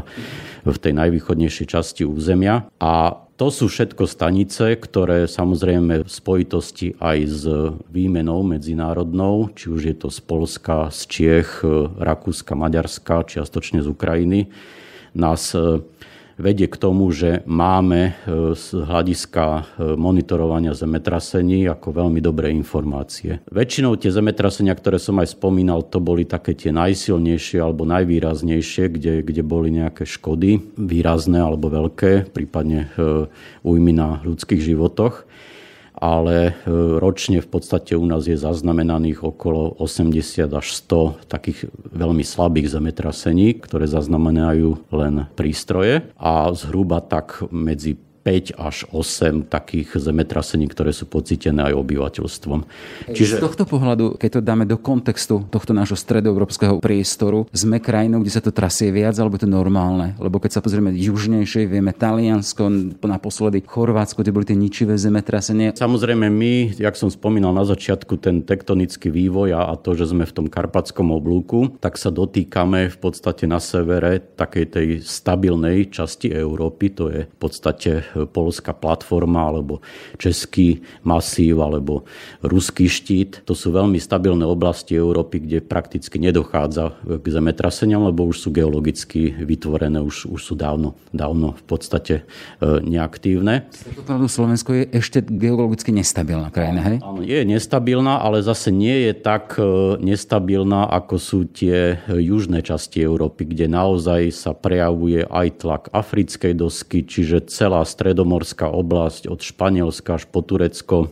v 0.65 0.77
tej 0.81 0.93
najvýchodnejšej 0.97 1.67
časti 1.69 2.01
územia. 2.01 2.65
A 2.81 3.24
to 3.35 3.47
sú 3.51 3.67
všetko 3.67 4.07
stanice, 4.07 4.79
ktoré 4.79 5.27
samozrejme 5.27 6.07
v 6.07 6.09
spojitosti 6.09 6.95
aj 7.03 7.17
s 7.27 7.43
výmenou 7.91 8.47
medzinárodnou, 8.47 9.51
či 9.51 9.67
už 9.67 9.81
je 9.91 9.95
to 9.95 10.07
z 10.07 10.19
Polska, 10.23 10.87
z 10.87 11.01
Čiech, 11.11 11.51
Rakúska, 11.99 12.55
Maďarska, 12.55 13.27
čiastočne 13.27 13.83
z 13.83 13.91
Ukrajiny, 13.91 14.47
nás 15.11 15.51
vedie 16.35 16.67
k 16.67 16.75
tomu, 16.75 17.11
že 17.15 17.41
máme 17.47 18.11
e, 18.11 18.53
z 18.55 18.65
hľadiska 18.83 19.43
e, 19.45 19.61
monitorovania 19.95 20.75
zemetrasení 20.75 21.67
ako 21.71 22.05
veľmi 22.05 22.19
dobré 22.19 22.51
informácie. 22.51 23.39
Väčšinou 23.47 23.95
tie 23.95 24.11
zemetrasenia, 24.11 24.75
ktoré 24.75 24.99
som 24.99 25.15
aj 25.23 25.35
spomínal, 25.35 25.87
to 25.87 26.03
boli 26.03 26.27
také 26.27 26.51
tie 26.55 26.75
najsilnejšie 26.75 27.63
alebo 27.63 27.87
najvýraznejšie, 27.87 28.91
kde, 28.91 29.13
kde 29.23 29.43
boli 29.43 29.71
nejaké 29.71 30.03
škody 30.03 30.59
výrazné 30.75 31.39
alebo 31.39 31.71
veľké, 31.71 32.29
prípadne 32.35 32.91
újmy 33.63 33.91
na 33.95 34.19
ľudských 34.23 34.61
životoch 34.61 35.25
ale 36.05 36.53
e, 36.53 36.71
ročne 37.01 37.41
v 37.41 37.49
podstate 37.49 37.97
u 37.97 38.05
nás 38.05 38.29
je 38.29 38.37
zaznamenaných 38.37 39.25
okolo 39.25 39.73
80 39.81 40.45
až 40.53 40.67
100 40.85 41.25
takých 41.25 41.65
veľmi 41.89 42.21
slabých 42.21 42.77
zemetrasení, 42.77 43.57
ktoré 43.57 43.89
zaznamenajú 43.89 44.93
len 44.93 45.25
prístroje 45.33 46.05
a 46.21 46.53
zhruba 46.53 47.01
tak 47.01 47.41
medzi 47.49 47.97
5 48.25 48.57
až 48.57 48.89
8 48.89 49.45
takých 49.45 50.01
zemetrasení, 50.01 50.65
ktoré 50.65 50.89
sú 50.89 51.05
pocitené 51.05 51.69
aj 51.69 51.77
obyvateľstvom. 51.77 52.65
Čiže... 53.13 53.37
Z 53.37 53.45
tohto 53.45 53.69
pohľadu, 53.69 54.17
keď 54.17 54.29
to 54.35 54.41
dáme 54.41 54.65
do 54.65 54.81
kontextu 54.81 55.45
tohto 55.53 55.77
nášho 55.77 55.93
stredoeurópskeho 55.93 56.81
priestoru, 56.81 57.45
sme 57.53 57.77
krajinou, 57.77 58.25
kde 58.25 58.33
sa 58.33 58.41
to 58.41 58.49
trasie 58.49 58.89
viac, 58.89 59.13
alebo 59.21 59.37
je 59.37 59.45
to 59.45 59.51
normálne? 59.53 60.17
Lebo 60.17 60.41
keď 60.41 60.57
sa 60.57 60.61
pozrieme 60.65 60.89
južnejšie, 60.97 61.69
vieme 61.69 61.93
Taliansko, 61.93 62.97
naposledy 63.05 63.61
Chorvátsko, 63.61 64.25
kde 64.25 64.33
boli 64.33 64.49
tie 64.49 64.57
ničivé 64.57 64.97
zemetrasenie. 64.97 65.77
Samozrejme 65.77 66.25
my, 66.25 66.81
jak 66.81 66.97
som 66.97 67.13
spomínal 67.13 67.53
na 67.53 67.61
začiatku, 67.61 68.17
ten 68.17 68.41
tektonický 68.41 69.13
vývoj 69.13 69.53
a 69.53 69.77
to, 69.77 69.93
že 69.93 70.09
sme 70.09 70.25
v 70.25 70.33
tom 70.33 70.47
karpatskom 70.49 71.13
oblúku, 71.13 71.77
tak 71.77 72.01
sa 72.01 72.09
dotýkame 72.09 72.89
v 72.89 72.97
podstate 72.97 73.45
na 73.45 73.61
severe 73.61 74.17
takej 74.17 74.65
tej 74.65 74.87
stabilnej 75.05 75.93
časti 75.93 76.33
Európy, 76.33 76.89
to 76.89 77.13
je 77.13 77.21
v 77.29 77.37
podstate 77.37 78.14
polská 78.31 78.71
platforma, 78.71 79.51
alebo 79.51 79.83
český 80.15 80.79
masív, 81.03 81.59
alebo 81.59 82.07
ruský 82.39 82.87
štít. 82.87 83.43
To 83.43 83.53
sú 83.53 83.75
veľmi 83.75 83.99
stabilné 83.99 84.47
oblasti 84.47 84.95
Európy, 84.95 85.43
kde 85.43 85.59
prakticky 85.59 86.15
nedochádza 86.21 86.95
k 87.03 87.25
zemetraseniam, 87.27 88.07
lebo 88.07 88.25
už 88.31 88.47
sú 88.47 88.49
geologicky 88.55 89.35
vytvorené, 89.35 89.99
už, 89.99 90.31
už 90.31 90.41
sú 90.41 90.53
dávno, 90.55 90.95
dávno 91.11 91.57
v 91.59 91.63
podstate 91.67 92.15
e, 92.21 92.23
neaktívne. 92.79 93.67
Slovensko 94.25 94.71
je 94.73 94.83
ešte 94.95 95.19
geologicky 95.21 95.91
nestabilná 95.91 96.49
krajina, 96.49 96.81
hej? 96.81 96.97
Áno, 97.03 97.21
je 97.21 97.39
nestabilná, 97.43 98.23
ale 98.23 98.41
zase 98.41 98.71
nie 98.71 99.09
je 99.09 99.13
tak 99.13 99.59
e, 99.59 99.99
nestabilná, 99.99 100.87
ako 100.89 101.15
sú 101.19 101.39
tie 101.49 101.99
južné 102.07 102.61
časti 102.61 103.01
Európy, 103.01 103.49
kde 103.49 103.69
naozaj 103.69 104.31
sa 104.33 104.51
prejavuje 104.53 105.25
aj 105.25 105.47
tlak 105.61 105.83
africkej 105.91 106.53
dosky, 106.57 107.03
čiže 107.05 107.47
celá 107.49 107.83
stredomorská 108.05 108.69
oblasť 108.69 109.25
od 109.33 109.41
Španielska 109.41 110.21
až 110.21 110.29
po 110.29 110.45
Turecko 110.45 111.09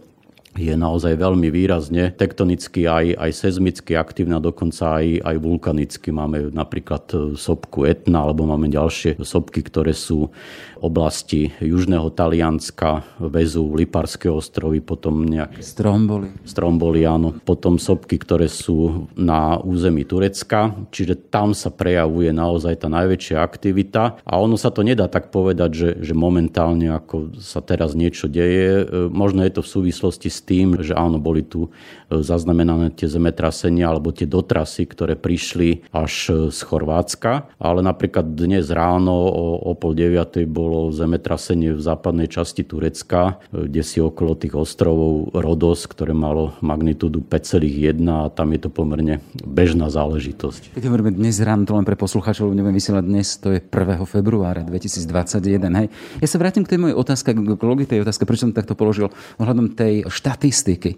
je 0.53 0.73
naozaj 0.77 1.17
veľmi 1.17 1.49
výrazne 1.49 2.13
tektonicky 2.13 2.85
aj, 2.85 3.17
aj 3.17 3.31
seizmicky 3.33 3.97
aktívna, 3.97 4.37
dokonca 4.37 5.01
aj, 5.01 5.25
aj 5.25 5.35
vulkanicky. 5.41 6.13
Máme 6.13 6.53
napríklad 6.53 7.05
e, 7.09 7.17
sopku 7.33 7.89
Etna, 7.89 8.29
alebo 8.29 8.45
máme 8.45 8.69
ďalšie 8.69 9.17
sopky, 9.25 9.65
ktoré 9.65 9.97
sú 9.97 10.29
oblasti 10.77 11.49
južného 11.57 12.13
Talianska, 12.13 13.01
väzu 13.17 13.65
Liparské 13.73 14.29
ostrovy, 14.29 14.83
potom 14.83 15.25
nejaké... 15.25 15.65
Stromboli. 15.65 16.29
Stromboli, 16.45 17.01
áno. 17.07 17.33
Potom 17.41 17.81
sopky, 17.81 18.21
ktoré 18.21 18.45
sú 18.45 19.09
na 19.17 19.57
území 19.57 20.05
Turecka, 20.05 20.75
čiže 20.93 21.17
tam 21.33 21.57
sa 21.57 21.73
prejavuje 21.73 22.29
naozaj 22.29 22.85
tá 22.85 22.91
najväčšia 22.91 23.41
aktivita 23.41 24.21
a 24.21 24.33
ono 24.37 24.59
sa 24.59 24.69
to 24.69 24.85
nedá 24.85 25.09
tak 25.09 25.33
povedať, 25.33 25.71
že, 25.73 25.89
že 26.03 26.13
momentálne 26.13 26.93
ako 26.93 27.41
sa 27.41 27.63
teraz 27.63 27.97
niečo 27.97 28.29
deje. 28.29 28.83
E, 28.83 29.09
možno 29.09 29.41
je 29.41 29.57
to 29.57 29.61
v 29.65 29.71
súvislosti 29.81 30.29
s 30.29 30.42
tým, 30.43 30.83
že 30.83 30.93
áno, 30.93 31.17
boli 31.17 31.41
tu 31.47 31.71
e, 32.11 32.19
zaznamenané 32.19 32.91
tie 32.91 33.07
zemetrasenia 33.07 33.87
alebo 33.87 34.11
tie 34.11 34.27
dotrasy, 34.27 34.83
ktoré 34.83 35.15
prišli 35.15 35.87
až 35.95 36.13
e, 36.29 36.31
z 36.51 36.59
Chorvátska, 36.61 37.55
ale 37.57 37.79
napríklad 37.79 38.35
dnes 38.35 38.67
ráno 38.69 39.15
o, 39.15 39.57
o 39.63 39.71
pol 39.73 39.95
deviatej 39.95 40.43
bolo 40.45 40.91
zemetrasenie 40.91 41.73
v 41.73 41.81
západnej 41.81 42.27
časti 42.27 42.67
Turecka, 42.67 43.39
e, 43.49 43.65
kde 43.71 43.81
si 43.81 44.03
okolo 44.03 44.35
tých 44.35 44.53
ostrovov 44.53 45.31
Rodos, 45.31 45.87
ktoré 45.87 46.11
malo 46.11 46.53
magnitúdu 46.59 47.23
5,1 47.23 48.03
a 48.11 48.27
tam 48.27 48.51
je 48.51 48.59
to 48.59 48.69
pomerne 48.69 49.23
bežná 49.41 49.87
záležitosť. 49.87 50.75
Keď 50.75 50.83
hovoríme 50.91 51.15
dnes 51.15 51.39
ráno, 51.39 51.63
to 51.63 51.73
len 51.73 51.87
pre 51.87 51.95
poslucháčov, 51.95 52.51
nebudem 52.51 52.75
vysielať 52.75 53.05
dnes, 53.07 53.27
to 53.39 53.55
je 53.55 53.59
1. 53.63 54.03
februára 54.03 54.61
2021. 54.67 55.79
Hej. 55.79 55.87
Ja 56.19 56.27
sa 56.27 56.37
vrátim 56.37 56.67
k 56.67 56.75
tej 56.75 56.79
mojej 56.83 56.95
otázke, 56.99 57.31
k 57.31 57.63
logike 57.63 57.95
tej 57.95 58.03
otázke, 58.03 58.27
prečo 58.27 58.49
som 58.49 58.51
takto 58.51 58.75
položil 58.75 59.13
ohľadom 59.39 59.77
tej 59.77 60.09
štát 60.09 60.32
štatistiky. 60.33 60.97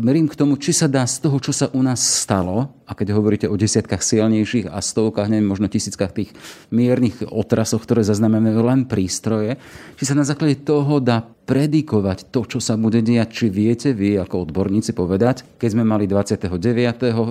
merím 0.00 0.24
k 0.24 0.34
tomu, 0.34 0.56
či 0.56 0.72
sa 0.72 0.88
dá 0.88 1.04
z 1.04 1.20
toho, 1.20 1.36
čo 1.36 1.52
sa 1.52 1.68
u 1.76 1.84
nás 1.84 2.00
stalo, 2.00 2.72
a 2.88 2.96
keď 2.96 3.12
hovoríte 3.12 3.46
o 3.46 3.60
desiatkách 3.60 4.00
silnejších 4.00 4.72
a 4.72 4.80
stovkách, 4.80 5.28
neviem, 5.28 5.44
možno 5.44 5.68
tisíckach 5.68 6.16
tých 6.16 6.32
miernych 6.72 7.28
otrasoch, 7.28 7.84
ktoré 7.84 8.00
zaznamenajú 8.00 8.60
len 8.64 8.88
prístroje, 8.88 9.60
či 10.00 10.08
sa 10.08 10.16
na 10.16 10.24
základe 10.24 10.64
toho 10.64 10.96
dá 11.04 11.20
predikovať 11.20 12.32
to, 12.32 12.42
čo 12.48 12.58
sa 12.58 12.74
bude 12.74 13.04
diať, 13.04 13.28
či 13.30 13.46
viete 13.52 13.92
vy 13.92 14.18
ako 14.18 14.48
odborníci 14.48 14.96
povedať, 14.96 15.46
keď 15.60 15.68
sme 15.78 15.84
mali 15.86 16.08
29. 16.08 16.50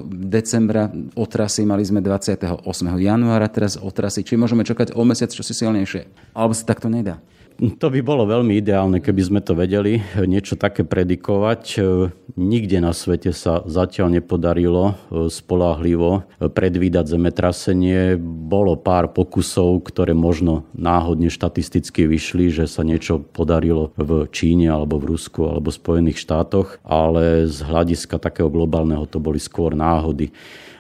decembra 0.08 0.88
otrasy, 1.18 1.68
mali 1.68 1.84
sme 1.84 2.00
28. 2.00 2.64
januára 3.02 3.50
teraz 3.52 3.76
otrasy, 3.76 4.24
či 4.24 4.40
môžeme 4.40 4.64
čakať 4.64 4.96
o 4.96 5.04
mesiac 5.04 5.34
čo 5.34 5.44
si 5.44 5.52
silnejšie, 5.52 6.32
alebo 6.32 6.56
sa 6.56 6.64
takto 6.64 6.88
nedá. 6.88 7.20
To 7.56 7.88
by 7.88 8.04
bolo 8.04 8.28
veľmi 8.28 8.60
ideálne, 8.60 9.00
keby 9.00 9.22
sme 9.24 9.40
to 9.40 9.56
vedeli 9.56 10.04
niečo 10.20 10.60
také 10.60 10.84
predikovať. 10.84 11.80
Nikde 12.36 12.84
na 12.84 12.92
svete 12.92 13.32
sa 13.32 13.64
zatiaľ 13.64 14.20
nepodarilo 14.20 14.92
e, 14.92 14.94
spolahlivo 15.32 16.28
predvídať 16.36 17.16
zemetrasenie. 17.16 18.20
Bolo 18.20 18.76
pár 18.76 19.16
pokusov, 19.16 19.88
ktoré 19.88 20.12
možno 20.12 20.68
náhodne 20.76 21.32
štatisticky 21.32 22.04
vyšli, 22.12 22.52
že 22.52 22.68
sa 22.68 22.84
niečo 22.84 23.24
podarilo 23.24 23.96
v 23.96 24.28
Číne 24.36 24.68
alebo 24.68 25.00
v 25.00 25.16
Rusku 25.16 25.48
alebo 25.48 25.72
v 25.72 25.80
Spojených 25.80 26.20
štátoch, 26.20 26.84
ale 26.84 27.48
z 27.48 27.64
hľadiska 27.64 28.20
takého 28.20 28.52
globálneho 28.52 29.08
to 29.08 29.24
boli 29.24 29.40
skôr 29.40 29.72
náhody. 29.72 30.36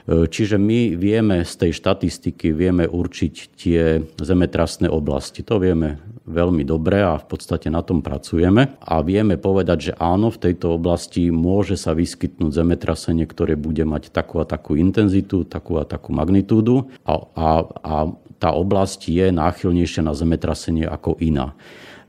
Čiže 0.06 0.62
my 0.62 0.94
vieme 0.94 1.42
z 1.42 1.54
tej 1.66 1.72
štatistiky 1.82 2.54
vieme 2.54 2.86
určiť 2.86 3.34
tie 3.58 4.06
zemetrasné 4.22 4.86
oblasti. 4.86 5.42
To 5.42 5.58
vieme 5.58 5.98
veľmi 6.26 6.66
dobre 6.66 7.06
a 7.06 7.22
v 7.22 7.26
podstate 7.26 7.70
na 7.70 7.86
tom 7.86 8.02
pracujeme. 8.02 8.76
A 8.82 9.06
vieme 9.06 9.38
povedať, 9.38 9.92
že 9.92 9.98
áno, 10.02 10.34
v 10.34 10.42
tejto 10.50 10.76
oblasti 10.76 11.30
môže 11.30 11.78
sa 11.78 11.94
vyskytnúť 11.94 12.52
zemetrasenie, 12.52 13.30
ktoré 13.30 13.54
bude 13.54 13.86
mať 13.86 14.10
takú 14.10 14.42
a 14.42 14.46
takú 14.46 14.74
intenzitu, 14.74 15.46
takú 15.46 15.78
a 15.78 15.86
takú 15.86 16.12
magnitúdu 16.12 16.90
a, 17.06 17.14
a, 17.38 17.48
a 17.86 17.94
tá 18.42 18.50
oblasť 18.52 19.08
je 19.08 19.32
náchylnejšia 19.32 20.02
na 20.04 20.14
zemetrasenie 20.18 20.86
ako 20.90 21.16
iná. 21.22 21.54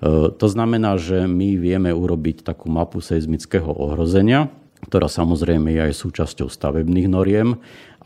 E, 0.01 0.33
to 0.33 0.47
znamená, 0.49 0.97
že 0.97 1.29
my 1.29 1.61
vieme 1.61 1.93
urobiť 1.93 2.43
takú 2.43 2.73
mapu 2.73 3.05
seizmického 3.05 3.69
ohrozenia, 3.69 4.51
ktorá 4.85 5.09
samozrejme 5.09 5.73
je 5.73 5.81
aj 5.89 5.95
súčasťou 5.97 6.53
stavebných 6.53 7.09
noriem 7.09 7.57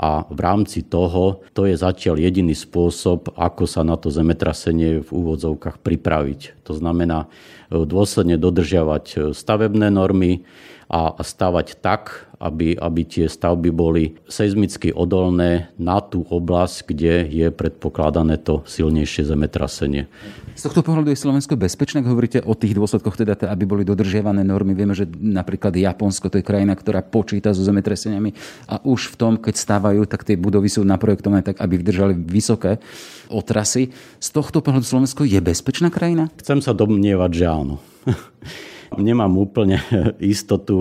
a 0.01 0.25
v 0.31 0.41
rámci 0.41 0.81
toho 0.87 1.45
to 1.53 1.69
je 1.69 1.77
zatiaľ 1.77 2.17
jediný 2.17 2.57
spôsob, 2.57 3.35
ako 3.37 3.69
sa 3.69 3.85
na 3.85 4.01
to 4.01 4.09
zemetrasenie 4.09 5.05
v 5.05 5.11
úvodzovkách 5.11 5.83
pripraviť. 5.83 6.65
To 6.65 6.73
znamená 6.73 7.27
e, 7.69 7.85
dôsledne 7.85 8.41
dodržiavať 8.41 9.05
e, 9.13 9.17
stavebné 9.37 9.93
normy 9.93 10.47
a 10.91 11.15
stavať 11.23 11.79
tak, 11.79 12.27
aby, 12.43 12.75
aby 12.75 13.07
tie 13.07 13.31
stavby 13.31 13.71
boli 13.71 14.19
seizmicky 14.27 14.91
odolné 14.91 15.71
na 15.79 16.03
tú 16.03 16.27
oblasť, 16.27 16.91
kde 16.91 17.31
je 17.31 17.47
predpokladané 17.55 18.43
to 18.43 18.67
silnejšie 18.67 19.23
zemetrasenie. 19.23 20.11
Z 20.59 20.67
tohto 20.67 20.83
pohľadu 20.83 21.15
je 21.15 21.23
Slovensko 21.23 21.55
bezpečné, 21.55 22.03
ak 22.03 22.11
hovoríte 22.11 22.41
o 22.43 22.59
tých 22.59 22.75
dôsledkoch, 22.75 23.15
teda, 23.15 23.39
aby 23.47 23.65
boli 23.69 23.83
dodržiavané 23.87 24.43
normy. 24.43 24.75
Vieme, 24.75 24.99
že 24.99 25.07
napríklad 25.07 25.79
Japonsko 25.79 26.27
to 26.27 26.43
je 26.43 26.45
krajina, 26.45 26.75
ktorá 26.75 27.07
počíta 27.07 27.55
so 27.55 27.63
zemetraseniami 27.63 28.35
a 28.67 28.83
už 28.83 29.15
v 29.15 29.19
tom, 29.21 29.33
keď 29.39 29.55
stávajú, 29.55 30.11
tak 30.11 30.27
tie 30.27 30.35
budovy 30.35 30.73
sú 30.73 30.83
naprojektované 30.83 31.47
tak, 31.47 31.63
aby 31.63 31.79
vydržali 31.79 32.19
vysoké 32.19 32.83
otrasy. 33.31 33.95
Z 34.19 34.29
tohto 34.35 34.59
pohľadu 34.59 34.83
Slovensko 34.83 35.23
je 35.23 35.39
bezpečná 35.39 35.87
krajina? 35.87 36.35
Chcem 36.43 36.59
sa 36.59 36.75
domnievať, 36.75 37.31
že 37.31 37.47
áno. 37.47 37.79
Nemám 38.99 39.39
úplne 39.39 39.79
istotu 40.19 40.75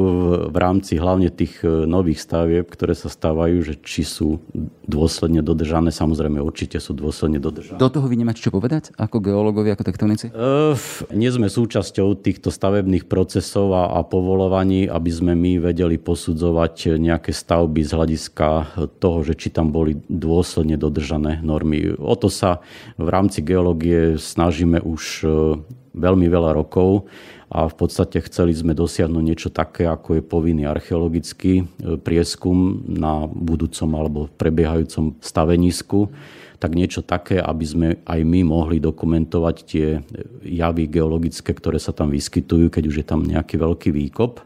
v 0.49 0.57
rámci 0.57 0.97
hlavne 0.97 1.29
tých 1.29 1.61
nových 1.65 2.23
stavieb, 2.23 2.65
ktoré 2.65 2.97
sa 2.97 3.11
stávajú, 3.11 3.61
že 3.61 3.73
či 3.81 4.01
sú 4.01 4.41
dôsledne 4.89 5.45
dodržané. 5.45 5.93
Samozrejme, 5.93 6.41
určite 6.41 6.81
sú 6.81 6.97
dôsledne 6.97 7.37
dodržané. 7.37 7.77
Do 7.77 7.93
toho 7.93 8.09
vy 8.09 8.17
nemáte 8.17 8.41
čo 8.41 8.49
povedať 8.49 8.95
ako 8.97 9.21
geológovia, 9.21 9.77
ako 9.77 9.85
tektonici? 9.85 10.33
Uh, 10.33 10.73
nie 11.13 11.29
sme 11.29 11.51
súčasťou 11.51 12.17
týchto 12.17 12.49
stavebných 12.49 13.05
procesov 13.05 13.77
a, 13.77 13.93
a 13.93 14.01
povolovaní, 14.01 14.89
aby 14.89 15.11
sme 15.13 15.37
my 15.37 15.61
vedeli 15.61 16.01
posudzovať 16.01 16.97
nejaké 16.97 17.29
stavby 17.29 17.85
z 17.85 17.91
hľadiska 17.93 18.47
toho, 18.97 19.19
že 19.21 19.37
či 19.37 19.53
tam 19.53 19.69
boli 19.69 20.01
dôsledne 20.09 20.79
dodržané 20.79 21.43
normy. 21.45 21.93
O 21.93 22.15
to 22.17 22.31
sa 22.33 22.63
v 22.97 23.07
rámci 23.07 23.45
geológie 23.45 24.17
snažíme 24.17 24.81
už 24.81 25.03
e, 25.23 25.27
veľmi 25.99 26.25
veľa 26.31 26.55
rokov 26.55 27.05
a 27.49 27.65
v 27.65 27.75
podstate 27.75 28.21
chceli 28.29 28.53
sme 28.53 28.77
dosiahnuť 28.77 29.23
niečo 29.25 29.49
také, 29.49 29.89
ako 29.89 30.21
je 30.21 30.23
povinný 30.23 30.69
archeologický 30.69 31.53
e, 31.61 31.63
prieskum 31.97 32.85
na 32.85 33.25
budúcom 33.25 33.89
alebo 33.97 34.19
prebiehajúcom 34.37 35.17
stavenisku. 35.17 36.13
Tak 36.61 36.75
niečo 36.75 37.01
také, 37.01 37.39
aby 37.39 37.65
sme 37.65 37.87
aj 38.05 38.19
my 38.21 38.45
mohli 38.45 38.77
dokumentovať 38.77 39.55
tie 39.65 39.87
javy 40.45 40.91
geologické, 40.91 41.55
ktoré 41.55 41.79
sa 41.81 41.95
tam 41.95 42.11
vyskytujú, 42.11 42.69
keď 42.69 42.83
už 42.85 42.95
je 43.01 43.05
tam 43.07 43.25
nejaký 43.25 43.55
veľký 43.57 43.89
výkop 43.95 44.45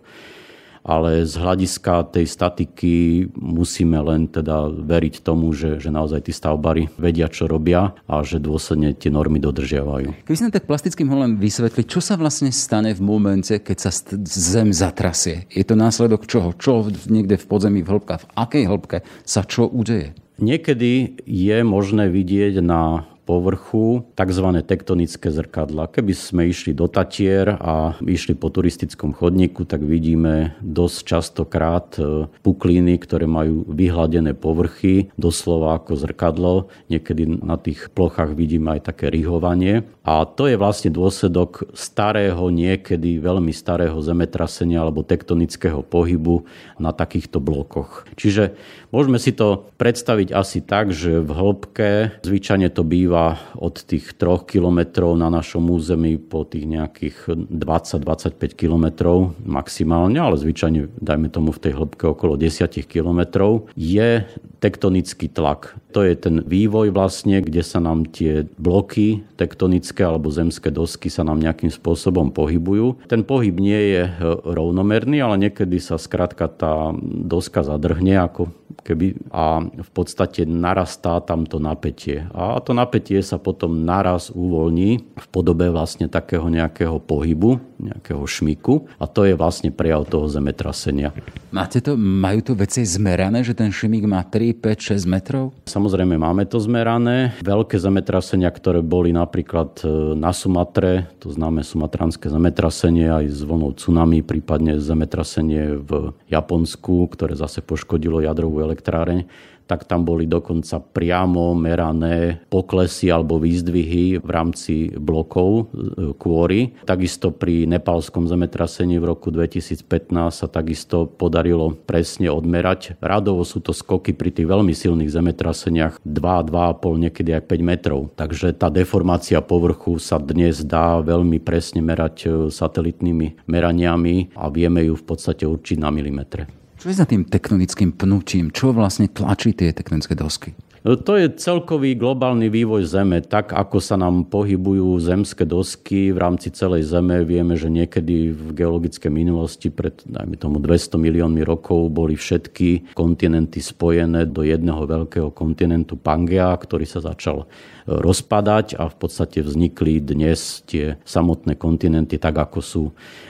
ale 0.83 1.23
z 1.23 1.39
hľadiska 1.39 2.11
tej 2.11 2.27
statiky 2.27 2.93
musíme 3.33 3.95
len 4.03 4.27
teda 4.27 4.67
veriť 4.67 5.23
tomu, 5.23 5.55
že, 5.55 5.79
že 5.79 5.89
naozaj 5.89 6.27
tí 6.27 6.35
stavbári 6.35 6.91
vedia, 6.99 7.31
čo 7.31 7.47
robia 7.47 7.95
a 8.05 8.21
že 8.21 8.43
dôsledne 8.43 8.91
tie 8.91 9.07
normy 9.07 9.39
dodržiavajú. 9.39 10.27
Keby 10.27 10.37
sme 10.37 10.51
tak 10.51 10.67
plastickým 10.67 11.07
len 11.07 11.39
vysvetliť, 11.39 11.85
čo 11.87 12.03
sa 12.03 12.19
vlastne 12.19 12.51
stane 12.51 12.91
v 12.91 13.01
momente, 13.01 13.55
keď 13.63 13.77
sa 13.79 13.91
zem 14.27 14.75
zatrasie? 14.75 15.47
Je 15.49 15.63
to 15.63 15.79
následok 15.79 16.27
čoho? 16.27 16.51
Čo 16.51 16.91
niekde 17.07 17.39
v 17.39 17.45
podzemí 17.47 17.79
v 17.81 17.91
hĺbkach? 17.95 18.27
V 18.27 18.31
akej 18.35 18.63
hĺbke 18.67 18.97
sa 19.23 19.47
čo 19.47 19.71
udeje? 19.71 20.11
Niekedy 20.41 21.23
je 21.23 21.57
možné 21.61 22.09
vidieť 22.09 22.59
na 22.59 23.12
povrchu 23.23 24.03
tzv. 24.19 24.47
tektonické 24.67 25.31
zrkadla. 25.31 25.87
Keby 25.87 26.13
sme 26.13 26.41
išli 26.51 26.75
do 26.75 26.91
Tatier 26.91 27.55
a 27.57 27.95
išli 28.03 28.35
po 28.35 28.51
turistickom 28.51 29.15
chodníku, 29.15 29.63
tak 29.63 29.81
vidíme 29.81 30.59
dosť 30.59 30.97
častokrát 31.07 31.87
e, 31.95 32.27
pukliny, 32.43 32.99
ktoré 32.99 33.23
majú 33.23 33.63
vyhladené 33.71 34.35
povrchy, 34.35 35.07
doslova 35.15 35.79
ako 35.79 35.95
zrkadlo. 35.95 36.67
Niekedy 36.91 37.39
na 37.39 37.55
tých 37.55 37.87
plochách 37.95 38.35
vidíme 38.35 38.75
aj 38.75 38.91
také 38.91 39.07
rihovanie. 39.07 39.87
A 40.03 40.27
to 40.27 40.51
je 40.51 40.59
vlastne 40.59 40.91
dôsledok 40.91 41.71
starého, 41.71 42.51
niekedy 42.51 43.23
veľmi 43.23 43.55
starého 43.55 43.95
zemetrasenia 44.03 44.83
alebo 44.83 45.07
tektonického 45.07 45.79
pohybu 45.79 46.43
na 46.75 46.91
takýchto 46.91 47.39
blokoch. 47.39 48.03
Čiže 48.19 48.59
môžeme 48.91 49.15
si 49.15 49.31
to 49.31 49.71
predstaviť 49.79 50.35
asi 50.35 50.59
tak, 50.59 50.91
že 50.91 51.23
v 51.23 51.31
hĺbke 51.31 51.89
zvyčajne 52.19 52.67
to 52.67 52.83
býva 52.83 53.12
býva 53.13 53.37
od 53.61 53.77
tých 53.77 54.17
3 54.17 54.41
kilometrov 54.49 55.13
na 55.13 55.29
našom 55.29 55.69
území 55.69 56.17
po 56.17 56.49
tých 56.49 56.65
nejakých 56.65 57.45
20-25 57.45 58.57
kilometrov 58.57 59.37
maximálne, 59.45 60.17
ale 60.17 60.33
zvyčajne, 60.41 60.97
dajme 60.97 61.29
tomu 61.29 61.53
v 61.53 61.61
tej 61.61 61.77
hĺbke 61.77 62.09
okolo 62.09 62.41
10 62.41 62.73
kilometrov, 62.89 63.69
je 63.77 64.25
tektonický 64.57 65.29
tlak. 65.29 65.77
To 65.93 66.01
je 66.01 66.17
ten 66.17 66.41
vývoj 66.41 66.89
vlastne, 66.89 67.37
kde 67.37 67.61
sa 67.61 67.77
nám 67.77 68.09
tie 68.09 68.49
bloky 68.57 69.21
tektonické 69.37 70.07
alebo 70.07 70.33
zemské 70.33 70.73
dosky 70.73 71.11
sa 71.11 71.21
nám 71.27 71.43
nejakým 71.43 71.69
spôsobom 71.69 72.33
pohybujú. 72.33 73.05
Ten 73.05 73.21
pohyb 73.27 73.53
nie 73.59 73.93
je 73.93 74.01
rovnomerný, 74.47 75.19
ale 75.19 75.37
niekedy 75.37 75.77
sa 75.77 75.99
skrátka 75.99 76.49
tá 76.49 76.95
doska 77.03 77.61
zadrhne 77.61 78.23
ako 78.23 78.49
keby 78.87 79.29
a 79.29 79.67
v 79.67 79.89
podstate 79.93 80.47
narastá 80.47 81.19
tam 81.19 81.43
to 81.43 81.59
napätie. 81.59 82.25
A 82.31 82.57
to 82.63 82.71
napätie 82.71 83.02
sa 83.25 83.35
potom 83.35 83.83
naraz 83.83 84.31
uvoľní 84.31 85.03
v 85.19 85.27
podobe 85.33 85.67
vlastne 85.67 86.07
takého 86.07 86.47
nejakého 86.47 87.01
pohybu, 87.03 87.59
nejakého 87.81 88.23
šmiku 88.23 88.87
a 88.95 89.05
to 89.09 89.27
je 89.27 89.35
vlastne 89.35 89.73
prejav 89.73 90.07
toho 90.07 90.31
zemetrasenia. 90.31 91.11
Máte 91.51 91.83
to, 91.83 91.99
majú 91.99 92.41
to 92.41 92.53
veci 92.57 92.81
zmerané, 92.87 93.43
že 93.43 93.53
ten 93.53 93.69
šmik 93.69 94.07
má 94.07 94.23
3, 94.25 94.57
5, 94.57 94.97
6 94.97 95.05
metrov? 95.05 95.53
Samozrejme 95.69 96.17
máme 96.17 96.47
to 96.49 96.57
zmerané. 96.57 97.35
Veľké 97.45 97.77
zemetrasenia, 97.77 98.49
ktoré 98.49 98.81
boli 98.81 99.13
napríklad 99.13 99.83
e, 99.85 100.17
na 100.17 100.33
Sumatre, 100.33 101.11
to 101.21 101.29
známe 101.29 101.61
sumatranské 101.61 102.31
zemetrasenie 102.31 103.05
aj 103.05 103.25
s 103.29 103.41
vlnou 103.45 103.77
tsunami, 103.77 104.25
prípadne 104.25 104.81
zemetrasenie 104.81 105.77
v 105.77 106.15
Japonsku, 106.31 107.05
ktoré 107.13 107.37
zase 107.37 107.61
poškodilo 107.61 108.23
jadrovú 108.23 108.65
elektráreň, 108.65 109.29
tak 109.65 109.87
tam 109.87 110.03
boli 110.03 110.27
dokonca 110.27 110.79
priamo 110.79 111.55
merané 111.55 112.43
poklesy 112.51 113.09
alebo 113.09 113.39
výzdvihy 113.39 114.19
v 114.19 114.29
rámci 114.29 114.91
blokov 114.95 115.49
e, 115.71 116.13
kôry. 116.15 116.75
Takisto 116.83 117.31
pri 117.31 117.65
nepalskom 117.67 118.27
zemetrasení 118.27 118.99
v 118.99 119.09
roku 119.09 119.31
2015 119.31 119.85
sa 120.31 120.47
takisto 120.47 121.07
podarilo 121.07 121.73
presne 121.73 122.29
odmerať. 122.29 122.99
Radovo 122.99 123.43
sú 123.47 123.63
to 123.63 123.71
skoky 123.71 124.11
pri 124.11 124.31
tých 124.31 124.47
veľmi 124.47 124.71
silných 124.75 125.11
zemetraseniach 125.11 126.03
2, 126.03 126.49
2,5, 126.49 127.03
niekedy 127.09 127.29
aj 127.35 127.43
5 127.47 127.63
metrov. 127.63 127.99
Takže 128.15 128.55
tá 128.55 128.67
deformácia 128.67 129.39
povrchu 129.39 129.97
sa 129.97 130.19
dnes 130.19 130.61
dá 130.63 130.99
veľmi 130.99 131.39
presne 131.41 131.79
merať 131.83 132.15
e, 132.23 132.27
satelitnými 132.51 133.47
meraniami 133.47 134.35
a 134.37 134.47
vieme 134.47 134.85
ju 134.87 134.95
v 134.99 135.05
podstate 135.05 135.43
určiť 135.47 135.77
na 135.79 135.89
milimetre. 135.91 136.62
Čo 136.83 136.91
je 136.91 136.99
za 136.99 137.07
tým 137.07 137.23
tektonickým 137.23 137.95
pnutím? 137.95 138.51
Čo 138.51 138.75
vlastne 138.75 139.07
tlačí 139.07 139.55
tie 139.55 139.71
tektonické 139.71 140.19
dosky? 140.19 140.51
To 140.83 141.15
je 141.15 141.31
celkový 141.31 141.95
globálny 141.95 142.51
vývoj 142.51 142.83
Zeme. 142.83 143.23
Tak, 143.23 143.55
ako 143.55 143.79
sa 143.79 143.95
nám 143.95 144.27
pohybujú 144.27 144.99
zemské 144.99 145.47
dosky 145.47 146.11
v 146.11 146.19
rámci 146.19 146.51
celej 146.51 146.91
Zeme, 146.91 147.23
vieme, 147.23 147.55
že 147.55 147.71
niekedy 147.71 148.35
v 148.35 148.51
geologickej 148.51 149.07
minulosti 149.07 149.71
pred, 149.71 149.95
dajme 150.03 150.35
tomu, 150.35 150.59
200 150.59 150.99
miliónmi 150.99 151.47
rokov 151.47 151.87
boli 151.87 152.19
všetky 152.19 152.91
kontinenty 152.99 153.63
spojené 153.63 154.27
do 154.27 154.43
jedného 154.43 154.83
veľkého 154.83 155.31
kontinentu 155.31 155.95
Pangea, 155.95 156.51
ktorý 156.51 156.83
sa 156.83 156.99
začal 156.99 157.47
rozpadať 157.87 158.79
a 158.79 158.87
v 158.87 158.95
podstate 158.95 159.43
vznikli 159.43 159.99
dnes 159.99 160.63
tie 160.67 160.95
samotné 161.03 161.59
kontinenty 161.59 162.15
tak, 162.15 162.39
ako 162.39 162.59
sú 162.63 162.83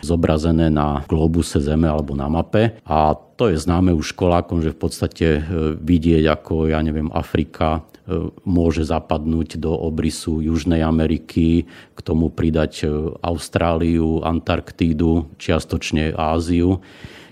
zobrazené 0.05 0.69
na 0.69 1.01
globuse 1.09 1.57
Zeme 1.57 1.89
alebo 1.89 2.13
na 2.13 2.29
mape. 2.29 2.77
A 2.85 3.17
to 3.37 3.49
je 3.49 3.57
známe 3.57 3.91
už 3.97 4.13
školákom, 4.13 4.61
že 4.61 4.75
v 4.75 4.79
podstate 4.79 5.27
e, 5.37 5.41
vidieť, 5.81 6.23
ako, 6.29 6.69
ja 6.69 6.79
neviem, 6.85 7.09
Afrika 7.09 7.81
e, 7.81 8.29
môže 8.45 8.85
zapadnúť 8.85 9.57
do 9.57 9.73
obrysu 9.73 10.45
Južnej 10.45 10.85
Ameriky, 10.85 11.65
k 11.67 11.99
tomu 12.05 12.29
pridať 12.29 12.85
e, 12.85 12.87
Austráliu, 13.25 14.21
Antarktídu, 14.21 15.33
čiastočne 15.41 16.13
Áziu. 16.13 16.77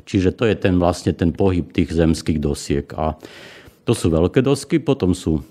Čiže 0.10 0.34
to 0.34 0.50
je 0.50 0.58
ten 0.58 0.82
vlastne 0.82 1.14
ten 1.14 1.30
pohyb 1.30 1.70
tých 1.70 1.94
zemských 1.94 2.42
dosiek. 2.42 2.88
A 2.98 3.14
to 3.86 3.94
sú 3.94 4.10
veľké 4.10 4.42
dosky, 4.42 4.82
potom 4.82 5.14
sú 5.14 5.46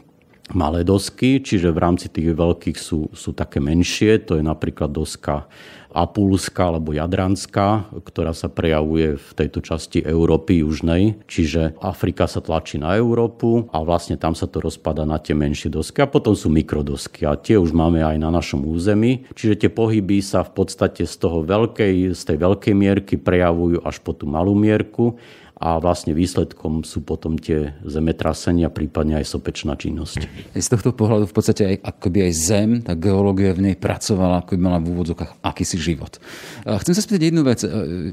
malé 0.52 0.82
dosky, 0.82 1.38
čiže 1.42 1.70
v 1.70 1.82
rámci 1.82 2.06
tých 2.10 2.34
veľkých 2.34 2.78
sú, 2.78 3.10
sú 3.14 3.30
také 3.32 3.62
menšie, 3.62 4.22
to 4.22 4.38
je 4.38 4.44
napríklad 4.44 4.90
doska 4.90 5.46
Apulská 5.90 6.70
alebo 6.70 6.94
Jadranská, 6.94 7.90
ktorá 8.06 8.30
sa 8.30 8.46
prejavuje 8.46 9.18
v 9.18 9.30
tejto 9.34 9.58
časti 9.58 9.98
Európy 10.06 10.62
južnej, 10.62 11.18
čiže 11.26 11.74
Afrika 11.82 12.30
sa 12.30 12.38
tlačí 12.38 12.78
na 12.78 12.94
Európu 12.94 13.66
a 13.74 13.82
vlastne 13.82 14.14
tam 14.14 14.38
sa 14.38 14.46
to 14.46 14.62
rozpada 14.62 15.02
na 15.02 15.18
tie 15.18 15.34
menšie 15.34 15.66
dosky 15.66 15.98
a 15.98 16.06
potom 16.06 16.38
sú 16.38 16.46
mikrodosky 16.46 17.26
a 17.26 17.34
tie 17.34 17.58
už 17.58 17.74
máme 17.74 18.06
aj 18.06 18.22
na 18.22 18.30
našom 18.30 18.62
území, 18.70 19.26
čiže 19.34 19.66
tie 19.66 19.70
pohyby 19.70 20.22
sa 20.22 20.46
v 20.46 20.62
podstate 20.62 21.02
z 21.10 21.14
toho 21.18 21.42
veľkej, 21.42 22.14
z 22.14 22.22
tej 22.22 22.36
veľkej 22.38 22.74
mierky 22.78 23.14
prejavujú 23.18 23.82
až 23.82 23.98
po 23.98 24.14
tú 24.14 24.30
malú 24.30 24.54
mierku 24.54 25.18
a 25.61 25.77
vlastne 25.77 26.16
výsledkom 26.16 26.88
sú 26.88 27.05
potom 27.05 27.37
tie 27.37 27.77
zemetrasenia, 27.85 28.73
prípadne 28.73 29.20
aj 29.20 29.29
sopečná 29.29 29.77
činnosť. 29.77 30.25
Z 30.57 30.68
tohto 30.73 30.96
pohľadu 30.96 31.29
v 31.29 31.35
podstate 31.37 31.62
aj, 31.68 31.77
akoby 31.85 32.25
aj 32.25 32.33
zem, 32.33 32.70
tá 32.81 32.96
geológia 32.96 33.53
v 33.53 33.68
nej 33.68 33.77
pracovala, 33.77 34.40
ako 34.40 34.57
by 34.57 34.61
mala 34.61 34.81
v 34.81 34.88
úvodzokách 34.88 35.44
akýsi 35.44 35.77
život. 35.77 36.16
Chcem 36.64 36.96
sa 36.96 37.05
spýtať 37.05 37.23
jednu 37.29 37.44
vec. 37.44 37.61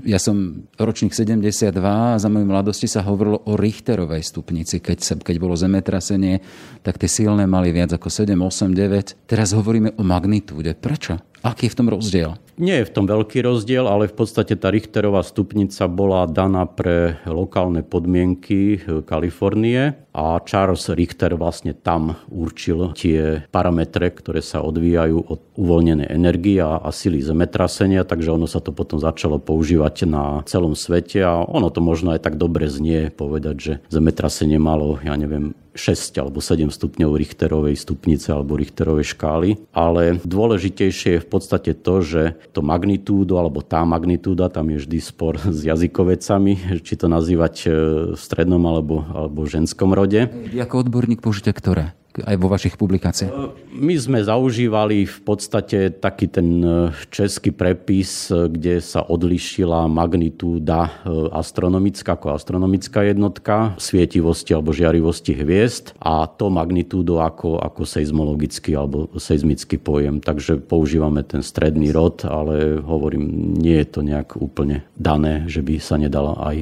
Ja 0.03 0.19
som 0.19 0.67
ročník 0.75 1.15
72 1.15 1.71
a 1.79 2.19
za 2.19 2.27
mojej 2.27 2.51
mladosti 2.51 2.91
sa 2.91 2.99
hovorilo 3.07 3.39
o 3.47 3.55
Richterovej 3.55 4.27
stupnici. 4.27 4.83
Keď, 4.83 4.97
sa, 4.99 5.15
keď 5.15 5.35
bolo 5.39 5.55
zemetrasenie, 5.55 6.43
tak 6.83 6.99
tie 6.99 7.07
silné 7.07 7.47
mali 7.47 7.71
viac 7.71 7.95
ako 7.95 8.11
7, 8.11 8.35
8, 8.35 8.75
9. 8.75 9.23
Teraz 9.23 9.55
hovoríme 9.55 9.95
o 9.95 10.03
magnitúde. 10.03 10.75
Prečo? 10.75 11.15
Aký 11.47 11.71
je 11.71 11.73
v 11.73 11.79
tom 11.79 11.87
rozdiel? 11.87 12.35
Nie 12.59 12.83
je 12.83 12.89
v 12.89 12.93
tom 12.99 13.05
veľký 13.07 13.39
rozdiel, 13.45 13.87
ale 13.87 14.11
v 14.11 14.17
podstate 14.17 14.59
tá 14.59 14.67
Richterová 14.67 15.23
stupnica 15.23 15.87
bola 15.87 16.27
daná 16.27 16.67
pre 16.67 17.21
lokálne 17.23 17.87
podmienky 17.87 18.81
Kalifornie 19.07 19.95
a 20.11 20.41
Charles 20.41 20.89
Richter 20.89 21.37
vlastne 21.37 21.77
tam 21.77 22.17
určil 22.27 22.97
tie 22.97 23.45
parametre, 23.53 24.09
ktoré 24.09 24.41
sa 24.41 24.65
odvíjajú 24.65 25.21
od 25.21 25.39
uvoľnenej 25.53 26.09
energie 26.09 26.57
a, 26.57 26.81
a 26.81 26.89
sily 26.89 27.21
zemetrasenia, 27.21 28.01
takže 28.03 28.33
ono 28.33 28.49
sa 28.49 28.57
to 28.57 28.73
potom 28.73 28.97
začalo 28.97 29.37
používať 29.37 30.09
na 30.09 30.41
celom 30.49 30.73
svete 30.73 31.21
a 31.21 31.45
ono 31.45 31.69
to 31.69 31.79
možno 31.79 32.17
aj 32.17 32.25
tak 32.25 32.41
dobre 32.41 32.65
znie 32.67 33.13
povedať, 33.13 33.55
že 33.55 33.73
zemetrasenie 33.93 34.57
malo, 34.57 34.97
ja 35.05 35.13
neviem, 35.13 35.53
6 35.77 36.17
alebo 36.17 36.41
7 36.41 36.73
stupňov 36.73 37.15
Richterovej 37.15 37.77
stupnice 37.77 38.33
alebo 38.33 38.57
Richterovej 38.57 39.13
škály. 39.13 39.49
Ale 39.71 40.19
dôležitejšie 40.25 41.09
je 41.17 41.23
v 41.23 41.29
podstate 41.29 41.71
to, 41.77 42.01
že 42.01 42.21
to 42.51 42.65
magnitúdo 42.65 43.37
alebo 43.37 43.61
tá 43.61 43.85
magnitúda, 43.85 44.49
tam 44.49 44.73
je 44.73 44.83
vždy 44.83 44.99
spor 44.99 45.37
s 45.57 45.63
jazykovecami, 45.63 46.81
či 46.81 46.93
to 46.97 47.07
nazývať 47.07 47.55
e, 47.63 47.67
v 48.13 48.19
strednom 48.19 48.61
alebo, 48.65 49.05
alebo 49.13 49.45
ženskom 49.45 49.93
rode. 49.93 50.27
Ako 50.57 50.83
odborník 50.83 51.21
použite 51.21 51.53
ktoré? 51.53 51.93
Aj 52.25 52.35
vo 52.41 52.49
vašich 52.49 52.75
publikáciách? 52.75 53.29
E, 53.29 53.37
my 53.77 53.95
sme 53.97 54.19
zaužívali 54.25 55.05
v 55.05 55.19
podstate 55.21 55.93
taký 55.93 56.25
ten 56.29 56.61
e, 56.61 56.89
český 57.13 57.53
prepis, 57.53 58.33
e, 58.33 58.49
kde 58.49 58.81
sa 58.81 59.05
odlišila 59.05 59.85
magnitúda 59.85 60.89
astronomická 61.31 62.17
ako 62.17 62.33
astronomická 62.33 63.05
jednotka 63.05 63.77
svietivosti 63.77 64.55
alebo 64.55 64.73
žiarivosti 64.73 65.35
hviezd 65.35 65.93
a 66.01 66.25
to 66.25 66.49
magnitúdo 66.49 67.21
ako, 67.21 67.61
ako 67.61 67.85
seizmologický 67.85 68.73
alebo 68.73 69.11
seizmický 69.19 69.77
pojem. 69.77 70.23
Takže 70.23 70.57
používame 70.63 71.21
ten 71.21 71.45
stredný 71.45 71.93
rod, 71.93 72.25
ale 72.25 72.81
hovorím, 72.81 73.53
nie 73.59 73.77
je 73.83 73.87
to 73.87 73.99
nejak 74.01 74.39
úplne 74.39 74.87
dané, 74.97 75.45
že 75.45 75.61
by 75.61 75.77
sa 75.77 75.99
nedala 75.99 76.39
aj 76.41 76.57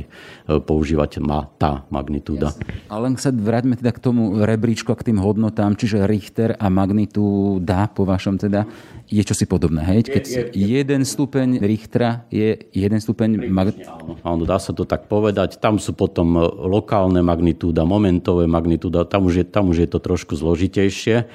používať 0.46 1.22
ma, 1.22 1.48
tá 1.58 1.88
magnitúda. 1.90 2.52
Jasne. 2.52 2.66
Ale 2.90 3.02
len 3.10 3.16
sa 3.18 3.30
vráťme 3.32 3.78
teda 3.80 3.92
k 3.94 4.04
tomu 4.04 4.42
rebríčku 4.42 4.92
a 4.94 5.00
k 5.00 5.14
tým 5.14 5.22
hodnotám 5.22 5.45
hodnotám, 5.46 5.78
čiže 5.78 6.10
Richter 6.10 6.58
a 6.58 6.74
magnitúda 6.74 7.86
po 7.94 8.02
vašom 8.02 8.42
teda 8.42 8.66
je 9.06 9.22
čosi 9.22 9.46
podobné. 9.46 9.86
Hej? 9.86 10.10
Keď 10.10 10.24
je, 10.26 10.34
je, 10.34 10.42
je, 10.58 10.66
jeden 10.82 11.06
stupeň 11.06 11.62
Richtera 11.62 12.26
je 12.34 12.58
jeden 12.74 12.98
stupeň... 12.98 13.46
Mag... 13.46 13.78
Áno, 13.86 14.18
áno, 14.26 14.44
dá 14.50 14.58
sa 14.58 14.74
to 14.74 14.90
tak 14.90 15.06
povedať. 15.06 15.62
Tam 15.62 15.78
sú 15.78 15.94
potom 15.94 16.34
e, 16.34 16.42
lokálne 16.66 17.22
magnitúda, 17.22 17.86
momentové 17.86 18.50
magnitúda, 18.50 19.06
tam 19.06 19.30
už 19.30 19.34
je, 19.38 19.46
tam 19.46 19.70
už 19.70 19.86
je 19.86 19.90
to 19.94 20.02
trošku 20.02 20.34
zložitejšie 20.34 21.30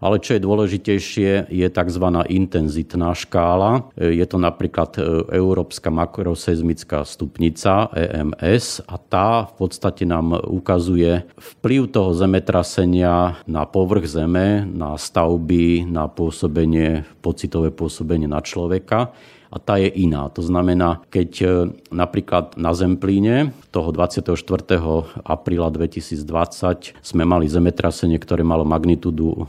ale 0.00 0.20
čo 0.20 0.36
je 0.36 0.44
dôležitejšie, 0.44 1.50
je 1.50 1.66
tzv. 1.68 2.06
intenzitná 2.28 3.12
škála. 3.16 3.90
Je 3.96 4.24
to 4.28 4.36
napríklad 4.40 4.96
e, 4.96 5.00
Európska 5.36 5.88
makroseizmická 5.88 7.04
stupnica 7.06 7.88
EMS 7.92 8.84
a 8.84 8.96
tá 9.00 9.28
v 9.48 9.52
podstate 9.56 10.04
nám 10.08 10.36
ukazuje 10.46 11.24
vplyv 11.36 11.92
toho 11.92 12.10
zemetrasenia 12.12 13.40
na 13.48 13.62
povrch 13.64 14.08
zeme, 14.08 14.64
na 14.68 14.98
stavby, 14.98 15.88
na 15.88 16.08
pôsobenie, 16.10 17.04
pocitové 17.20 17.72
pôsobenie 17.72 18.28
na 18.28 18.40
človeka 18.40 19.12
a 19.56 19.58
tá 19.58 19.80
je 19.80 19.88
iná. 19.88 20.28
To 20.36 20.44
znamená, 20.44 21.00
keď 21.08 21.30
e, 21.40 21.46
napríklad 21.88 22.60
na 22.60 22.76
Zemplíne 22.76 23.56
toho 23.72 23.88
24. 23.88 24.36
apríla 25.24 25.72
2020 25.72 27.00
sme 27.00 27.24
mali 27.24 27.48
zemetrasenie, 27.48 28.20
ktoré 28.20 28.44
malo 28.44 28.68
magnitúdu 28.68 29.32
e, 29.32 29.42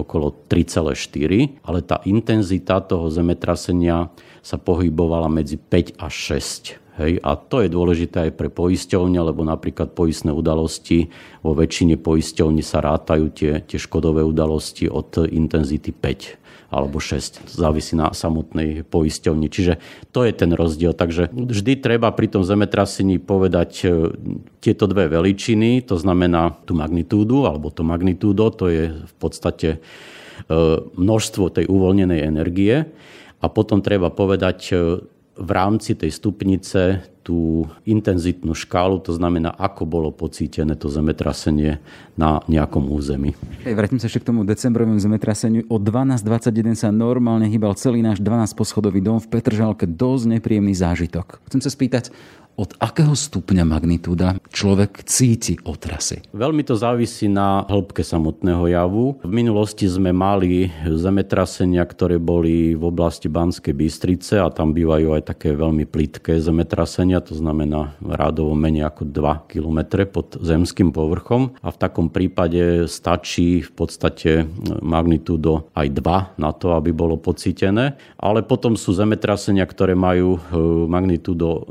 okolo 0.00 0.32
3,4, 0.48 1.60
ale 1.60 1.84
tá 1.84 2.00
intenzita 2.08 2.80
toho 2.80 3.12
zemetrasenia 3.12 4.08
sa 4.40 4.56
pohybovala 4.56 5.28
medzi 5.28 5.60
5 5.60 6.00
a 6.00 6.08
6. 6.08 6.80
Hej, 7.00 7.16
a 7.24 7.32
to 7.32 7.64
je 7.64 7.72
dôležité 7.72 8.28
aj 8.28 8.32
pre 8.36 8.52
poisťovne, 8.52 9.16
lebo 9.24 9.40
napríklad 9.40 9.96
poistné 9.96 10.36
udalosti 10.36 11.08
vo 11.40 11.56
väčšine 11.56 11.96
poisťovní 11.96 12.60
sa 12.60 12.84
rátajú 12.84 13.32
tie, 13.32 13.64
tie 13.64 13.80
škodové 13.80 14.20
udalosti 14.20 14.84
od 14.84 15.16
intenzity 15.32 15.96
5 15.96 16.36
alebo 16.70 17.00
6. 17.00 17.50
Závisí 17.50 17.96
na 17.96 18.12
samotnej 18.12 18.84
poisťovni. 18.84 19.48
Čiže 19.48 19.80
to 20.14 20.28
je 20.28 20.32
ten 20.36 20.52
rozdiel. 20.52 20.92
Takže 20.92 21.32
vždy 21.32 21.80
treba 21.80 22.12
pri 22.12 22.30
tom 22.30 22.46
zemetrasení 22.46 23.18
povedať 23.18 23.70
e, 23.82 23.84
tieto 24.62 24.84
dve 24.86 25.08
veličiny, 25.10 25.82
to 25.82 25.98
znamená 25.98 26.54
tú 26.68 26.78
magnitúdu 26.78 27.48
alebo 27.48 27.74
to 27.74 27.82
magnitúdo, 27.82 28.54
to 28.54 28.70
je 28.70 28.84
v 28.92 29.14
podstate 29.18 29.68
e, 29.72 29.78
množstvo 30.94 31.48
tej 31.48 31.64
uvoľnenej 31.66 32.22
energie. 32.22 32.86
A 33.40 33.46
potom 33.50 33.82
treba 33.82 34.14
povedať 34.14 34.58
e, 34.70 34.74
v 35.40 35.50
rámci 35.50 35.96
tej 35.96 36.12
stupnice 36.12 37.08
tú 37.24 37.68
intenzitnú 37.88 38.52
škálu, 38.56 39.00
to 39.00 39.12
znamená, 39.16 39.52
ako 39.56 39.88
bolo 39.88 40.08
pocítené 40.12 40.76
to 40.76 40.92
zemetrasenie 40.92 41.80
na 42.16 42.40
nejakom 42.48 42.88
území. 42.88 43.36
Hej, 43.64 43.76
vrátim 43.76 44.00
sa 44.00 44.08
ešte 44.08 44.24
k 44.24 44.28
tomu 44.32 44.44
decembrovému 44.44 45.00
zemetraseniu. 45.00 45.64
O 45.68 45.76
12.21 45.80 46.76
sa 46.76 46.88
normálne 46.92 47.48
hýbal 47.48 47.76
celý 47.76 48.04
náš 48.04 48.20
12-poschodový 48.20 49.00
dom 49.04 49.20
v 49.20 49.30
Petržalke. 49.32 49.84
Dosť 49.88 50.40
nepríjemný 50.40 50.76
zážitok. 50.76 51.40
Chcem 51.48 51.60
sa 51.60 51.70
spýtať, 51.72 52.12
od 52.60 52.76
akého 52.76 53.16
stupňa 53.16 53.64
magnitúda 53.64 54.36
človek 54.52 55.00
cíti 55.08 55.56
otrasy? 55.64 56.20
Veľmi 56.36 56.60
to 56.60 56.76
závisí 56.76 57.24
na 57.24 57.64
hĺbke 57.64 58.04
samotného 58.04 58.68
javu. 58.68 59.16
V 59.24 59.32
minulosti 59.32 59.88
sme 59.88 60.12
mali 60.12 60.68
zemetrasenia, 60.84 61.80
ktoré 61.88 62.20
boli 62.20 62.76
v 62.76 62.84
oblasti 62.84 63.32
Banskej 63.32 63.72
Bystrice 63.72 64.36
a 64.36 64.52
tam 64.52 64.76
bývajú 64.76 65.16
aj 65.16 65.32
také 65.32 65.56
veľmi 65.56 65.88
plitké 65.88 66.36
zemetrasenia, 66.36 67.24
to 67.24 67.32
znamená 67.32 67.96
rádovo 68.04 68.52
menej 68.52 68.92
ako 68.92 69.08
2 69.08 69.48
km 69.48 70.04
pod 70.12 70.36
zemským 70.36 70.92
povrchom 70.92 71.56
a 71.64 71.72
v 71.72 71.80
takom 71.80 72.12
prípade 72.12 72.84
stačí 72.92 73.64
v 73.64 73.72
podstate 73.72 74.44
magnitúdo 74.84 75.72
aj 75.72 75.88
2 75.96 76.36
na 76.36 76.52
to, 76.52 76.76
aby 76.76 76.92
bolo 76.92 77.16
pocítené. 77.16 77.96
Ale 78.20 78.44
potom 78.44 78.76
sú 78.76 78.92
zemetrasenia, 78.92 79.64
ktoré 79.64 79.96
majú 79.96 80.36
eh, 80.36 80.40
magnitúdo 80.84 81.64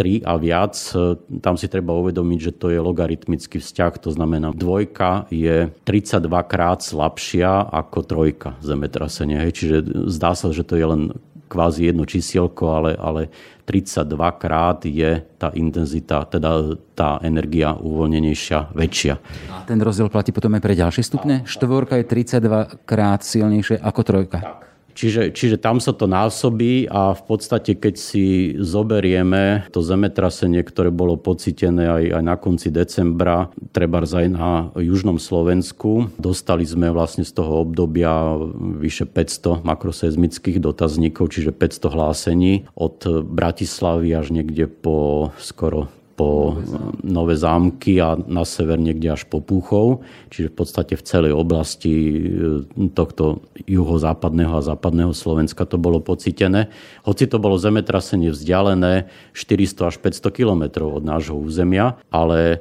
3 0.00 0.24
a 0.24 0.40
viac, 0.40 0.72
e, 0.96 1.20
tam 1.44 1.60
si 1.60 1.68
treba 1.68 1.92
uvedomiť, 1.92 2.38
že 2.40 2.56
to 2.56 2.72
je 2.72 2.80
logaritmický 2.80 3.60
vzťah, 3.60 4.00
to 4.00 4.16
znamená 4.16 4.56
dvojka 4.56 5.28
je 5.28 5.68
32 5.84 6.24
krát 6.48 6.80
slabšia 6.80 7.68
ako 7.68 7.98
trojka 8.08 8.56
zemetrasenia. 8.64 9.44
Hej. 9.44 9.52
Čiže 9.60 9.76
zdá 10.08 10.32
sa, 10.32 10.48
že 10.56 10.64
to 10.64 10.80
je 10.80 10.88
len 10.88 11.12
kvázi 11.50 11.92
jedno 11.92 12.08
čísielko, 12.08 12.64
ale, 12.72 12.90
ale 12.96 13.28
32 13.68 14.16
krát 14.38 14.86
je 14.86 15.20
tá 15.36 15.52
intenzita, 15.52 16.24
teda 16.24 16.78
tá 16.94 17.18
energia 17.20 17.74
uvoľnenejšia, 17.74 18.72
väčšia. 18.72 19.14
A 19.52 19.66
ten 19.66 19.82
rozdiel 19.82 20.08
platí 20.08 20.32
potom 20.32 20.54
aj 20.56 20.62
pre 20.62 20.78
ďalšie 20.78 21.02
stupne? 21.04 21.42
Štvorka 21.44 21.98
je 22.00 22.06
32 22.06 22.88
krát 22.88 23.20
silnejšie 23.26 23.82
ako 23.82 24.00
trojka. 24.06 24.38
Tak. 24.40 24.69
Čiže, 25.00 25.32
čiže 25.32 25.56
tam 25.56 25.80
sa 25.80 25.96
to 25.96 26.04
násobí 26.04 26.84
a 26.92 27.16
v 27.16 27.22
podstate, 27.24 27.72
keď 27.72 27.96
si 27.96 28.52
zoberieme 28.60 29.64
to 29.72 29.80
zemetrasenie, 29.80 30.60
ktoré 30.60 30.92
bolo 30.92 31.16
pocitené 31.16 31.88
aj, 31.88 32.04
aj 32.20 32.22
na 32.28 32.36
konci 32.36 32.68
decembra, 32.68 33.48
treba 33.72 34.04
aj 34.04 34.28
na 34.28 34.68
južnom 34.76 35.16
Slovensku, 35.16 36.12
dostali 36.20 36.68
sme 36.68 36.92
vlastne 36.92 37.24
z 37.24 37.32
toho 37.32 37.64
obdobia 37.64 38.36
vyše 38.76 39.08
500 39.08 39.64
makroseizmických 39.64 40.60
dotazníkov, 40.60 41.32
čiže 41.32 41.56
500 41.56 41.96
hlásení 41.96 42.68
od 42.76 43.24
Bratislavy 43.24 44.12
až 44.12 44.36
niekde 44.36 44.68
po 44.68 45.32
skoro 45.40 45.88
po 46.20 46.52
Nové 47.00 47.32
zámky 47.32 47.96
a 47.96 48.12
na 48.28 48.44
sever 48.44 48.76
niekde 48.76 49.08
až 49.08 49.24
po 49.24 49.40
Púchov, 49.40 50.04
čiže 50.28 50.52
v 50.52 50.56
podstate 50.60 50.92
v 50.92 51.06
celej 51.08 51.32
oblasti 51.32 51.94
e, 51.96 52.92
tohto 52.92 53.40
juhozápadného 53.64 54.52
a 54.52 54.60
západného 54.60 55.16
Slovenska 55.16 55.64
to 55.64 55.80
bolo 55.80 56.04
pocitené. 56.04 56.68
Hoci 57.08 57.24
to 57.24 57.40
bolo 57.40 57.56
zemetrasenie 57.56 58.28
vzdialené 58.36 59.08
400 59.32 59.88
až 59.88 59.96
500 59.96 60.28
kilometrov 60.36 61.00
od 61.00 61.04
nášho 61.08 61.40
územia, 61.40 61.96
ale 62.12 62.60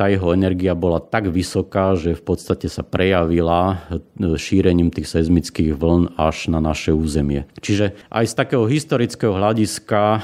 tá 0.00 0.08
jeho 0.08 0.32
energia 0.32 0.72
bola 0.72 0.96
tak 0.96 1.28
vysoká, 1.28 1.92
že 1.92 2.16
v 2.16 2.24
podstate 2.24 2.72
sa 2.72 2.80
prejavila 2.80 3.84
e, 3.92 4.32
šírením 4.40 4.88
tých 4.88 5.12
seizmických 5.12 5.76
vln 5.76 6.16
až 6.16 6.48
na 6.48 6.56
naše 6.56 6.96
územie. 6.96 7.44
Čiže 7.60 7.92
aj 8.08 8.24
z 8.32 8.34
takého 8.40 8.64
historického 8.64 9.36
hľadiska 9.36 10.00
e, 10.00 10.20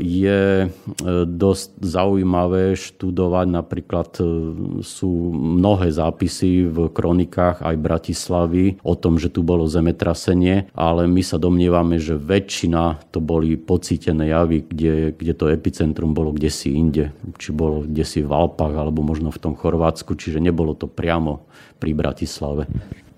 je 0.00 0.40
e, 0.64 0.66
dosť 1.28 1.68
zaujímavé 1.84 2.72
študovať. 2.80 3.46
Napríklad 3.52 4.08
sú 4.80 5.12
mnohé 5.36 5.92
zápisy 5.92 6.72
v 6.72 6.88
kronikách 6.88 7.60
aj 7.60 7.76
Bratislavy 7.76 8.80
o 8.80 8.96
tom, 8.96 9.20
že 9.20 9.28
tu 9.28 9.44
bolo 9.44 9.68
zemetrasenie, 9.68 10.72
ale 10.72 11.04
my 11.04 11.20
sa 11.20 11.36
domnievame, 11.36 12.00
že 12.00 12.16
väčšina 12.16 13.12
to 13.12 13.20
boli 13.20 13.60
pocítené 13.60 14.32
javy, 14.32 14.64
kde, 14.64 15.12
kde 15.12 15.32
to 15.36 15.52
epicentrum 15.52 16.16
bolo 16.16 16.32
kde 16.32 16.48
si 16.48 16.72
inde. 16.72 17.12
Či 17.36 17.52
bolo 17.52 17.84
kde 17.84 18.04
si 18.08 18.24
v 18.24 18.32
Alpách 18.32 18.72
alebo 18.72 19.09
možno 19.10 19.34
v 19.34 19.42
tom 19.42 19.58
Chorvátsku, 19.58 20.14
čiže 20.14 20.38
nebolo 20.38 20.78
to 20.78 20.86
priamo 20.86 21.42
pri 21.82 21.90
Bratislave. 21.90 22.70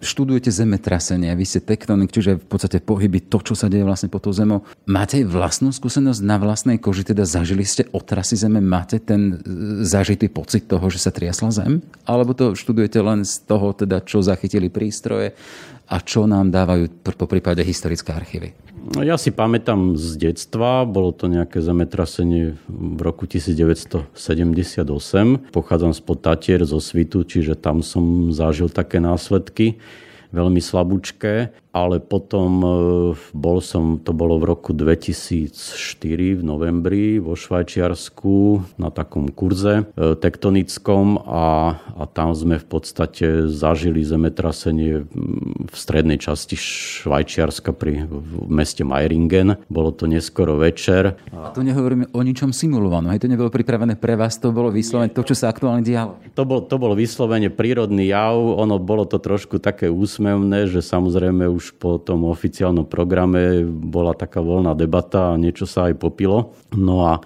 študujete 0.03 0.51
zemetrasenia, 0.51 1.39
vy 1.39 1.47
ste 1.47 1.63
tektonik, 1.63 2.11
čiže 2.11 2.41
v 2.41 2.47
podstate 2.51 2.83
pohyby, 2.83 3.23
to, 3.23 3.39
čo 3.39 3.55
sa 3.55 3.71
deje 3.71 3.87
vlastne 3.87 4.11
pod 4.11 4.27
tou 4.27 4.35
zemou. 4.35 4.67
Máte 4.83 5.23
vlastnú 5.23 5.71
skúsenosť 5.71 6.21
na 6.27 6.37
vlastnej 6.43 6.83
koži, 6.83 7.07
teda 7.07 7.23
zažili 7.23 7.63
ste 7.63 7.87
otrasy 7.95 8.35
zeme, 8.35 8.59
máte 8.59 8.99
ten 8.99 9.39
e, 9.39 9.87
zažitý 9.87 10.27
pocit 10.27 10.67
toho, 10.67 10.83
že 10.91 10.99
sa 10.99 11.15
triasla 11.15 11.55
zem? 11.55 11.73
Alebo 12.03 12.35
to 12.35 12.59
študujete 12.59 12.99
len 12.99 13.23
z 13.23 13.47
toho, 13.47 13.71
teda, 13.71 14.03
čo 14.03 14.27
zachytili 14.27 14.67
prístroje 14.67 15.39
a 15.93 16.01
čo 16.01 16.25
nám 16.25 16.49
dávajú 16.49 17.05
po 17.05 17.29
prípade 17.29 17.61
historické 17.61 18.17
archívy? 18.17 18.57
Ja 18.99 19.15
si 19.15 19.31
pamätám 19.31 19.95
z 19.95 20.19
detstva, 20.19 20.83
bolo 20.89 21.15
to 21.15 21.31
nejaké 21.31 21.63
zemetrasenie 21.63 22.59
v 22.67 23.01
roku 23.05 23.31
1978. 23.31 24.17
Pochádzam 25.55 25.93
z 25.95 26.01
Tatier, 26.19 26.61
zo 26.67 26.83
Svitu, 26.83 27.23
čiže 27.23 27.55
tam 27.55 27.85
som 27.85 28.35
zažil 28.35 28.73
také 28.73 28.99
následky 28.99 29.79
veľmi 30.33 30.59
slabúčké 30.65 31.53
ale 31.73 32.05
potom 32.05 32.51
e, 32.61 32.69
bol 33.33 33.65
som, 33.65 33.97
to 33.97 34.13
bolo 34.13 34.37
v 34.37 34.45
roku 34.53 34.77
2004 34.77 36.39
v 36.39 36.43
novembri 36.45 37.17
vo 37.17 37.33
Švajčiarsku 37.33 38.61
na 38.77 38.93
takom 38.93 39.33
kurze 39.33 39.89
e, 39.97 40.13
tektonickom 40.13 41.25
a, 41.25 41.81
a 41.97 42.05
tam 42.13 42.37
sme 42.37 42.61
v 42.61 42.67
podstate 42.69 43.49
zažili 43.49 44.05
zemetrasenie 44.05 45.09
v 45.09 45.75
strednej 45.75 46.21
časti 46.21 46.61
Švajčiarska 46.61 47.73
pri 47.73 48.05
v 48.05 48.53
meste 48.53 48.85
Meiringen. 48.85 49.57
Bolo 49.73 49.97
to 49.97 50.05
neskoro 50.05 50.61
večer. 50.61 51.17
A 51.33 51.57
to 51.57 51.65
nehovoríme 51.65 52.13
o 52.13 52.21
ničom 52.21 52.53
simulovanom. 52.53 53.17
Hej, 53.17 53.25
to 53.25 53.33
nebolo 53.33 53.49
pripravené 53.49 53.97
pre 53.97 54.13
vás, 54.21 54.37
to 54.37 54.53
bolo 54.53 54.69
vyslovene 54.69 55.09
to, 55.09 55.25
čo 55.25 55.33
sa 55.33 55.49
aktuálne 55.49 55.81
dialo. 55.81 56.21
To 56.37 56.45
bol, 56.45 56.61
to 56.69 56.77
bol 56.77 56.93
vyslovene 56.93 57.49
prírodný 57.49 58.13
jav. 58.13 58.37
Ono 58.37 58.77
bolo 58.77 59.09
to 59.09 59.17
trošku 59.17 59.57
také 59.57 59.89
úsmevné, 59.89 60.69
že 60.69 60.85
samozrejme 60.85 61.49
už 61.49 61.62
už 61.63 61.79
po 61.79 62.03
tom 62.03 62.27
oficiálnom 62.27 62.91
programe 62.91 63.63
bola 63.63 64.19
taká 64.19 64.43
voľná 64.43 64.75
debata 64.75 65.31
a 65.31 65.39
niečo 65.39 65.63
sa 65.63 65.87
aj 65.87 65.95
popilo. 66.03 66.59
No 66.75 67.07
a 67.07 67.23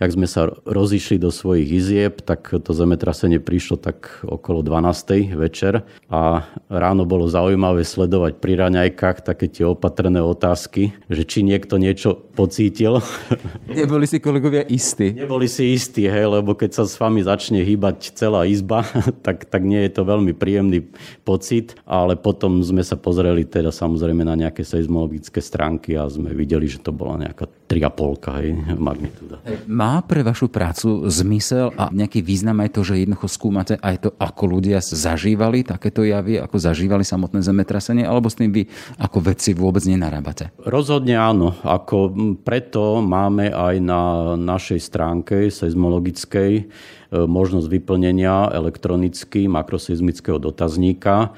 jak 0.00 0.16
sme 0.16 0.24
sa 0.24 0.48
rozišli 0.64 1.20
do 1.20 1.28
svojich 1.28 1.68
izieb, 1.68 2.24
tak 2.24 2.48
to 2.48 2.72
zemetrasenie 2.72 3.36
prišlo 3.36 3.76
tak 3.76 4.24
okolo 4.24 4.64
12. 4.64 5.36
večer 5.36 5.84
a 6.08 6.48
ráno 6.72 7.04
bolo 7.04 7.28
zaujímavé 7.28 7.84
sledovať 7.84 8.40
pri 8.40 8.56
raňajkách 8.56 9.20
také 9.20 9.52
tie 9.52 9.68
opatrné 9.68 10.24
otázky, 10.24 10.96
že 11.12 11.28
či 11.28 11.44
niekto 11.44 11.76
niečo 11.76 12.16
pocítil. 12.16 13.04
Neboli 13.68 14.08
si 14.08 14.24
kolegovia 14.24 14.64
istí. 14.64 15.12
Neboli 15.12 15.44
si 15.52 15.76
istí, 15.76 16.08
hej, 16.08 16.32
lebo 16.40 16.56
keď 16.56 16.80
sa 16.80 16.84
s 16.88 16.96
vami 16.96 17.20
začne 17.20 17.60
hýbať 17.60 18.16
celá 18.16 18.48
izba, 18.48 18.88
tak, 19.26 19.52
tak 19.52 19.60
nie 19.60 19.84
je 19.84 20.00
to 20.00 20.08
veľmi 20.08 20.32
príjemný 20.32 20.80
pocit, 21.28 21.76
ale 21.84 22.16
potom 22.16 22.64
sme 22.64 22.80
sa 22.80 22.96
pozreli 22.96 23.44
teda 23.44 23.68
samozrejme 23.68 24.24
na 24.24 24.32
nejaké 24.32 24.64
seizmologické 24.64 25.44
stránky 25.44 25.92
a 25.92 26.08
sme 26.08 26.32
videli, 26.32 26.64
že 26.64 26.80
to 26.80 26.88
bola 26.88 27.20
nejaká 27.20 27.44
3,5 27.68 28.40
hej, 28.40 28.48
magnitúda. 28.80 29.36
Má 29.68 29.89
pre 30.06 30.22
vašu 30.22 30.46
prácu 30.46 31.10
zmysel 31.10 31.74
a 31.74 31.90
nejaký 31.90 32.22
význam 32.22 32.62
aj 32.62 32.70
to, 32.78 32.80
že 32.86 33.02
jednoducho 33.02 33.26
skúmate 33.26 33.74
aj 33.82 33.96
to, 34.06 34.08
ako 34.14 34.42
ľudia 34.46 34.78
zažívali 34.78 35.66
takéto 35.66 36.06
javy, 36.06 36.38
ako 36.38 36.56
zažívali 36.62 37.02
samotné 37.02 37.42
zemetrasenie, 37.42 38.06
alebo 38.06 38.30
s 38.30 38.38
tým 38.38 38.54
vy 38.54 38.70
ako 39.02 39.18
vedci 39.18 39.50
vôbec 39.58 39.82
nenarábate? 39.82 40.54
Rozhodne 40.62 41.18
áno. 41.18 41.58
Ako 41.66 42.14
preto 42.46 43.02
máme 43.02 43.50
aj 43.50 43.74
na 43.82 44.02
našej 44.38 44.80
stránke 44.80 45.50
seizmologickej 45.50 46.52
e, 46.60 46.64
možnosť 47.10 47.66
vyplnenia 47.66 48.54
elektronicky 48.54 49.50
makroseizmického 49.50 50.38
dotazníka, 50.38 51.34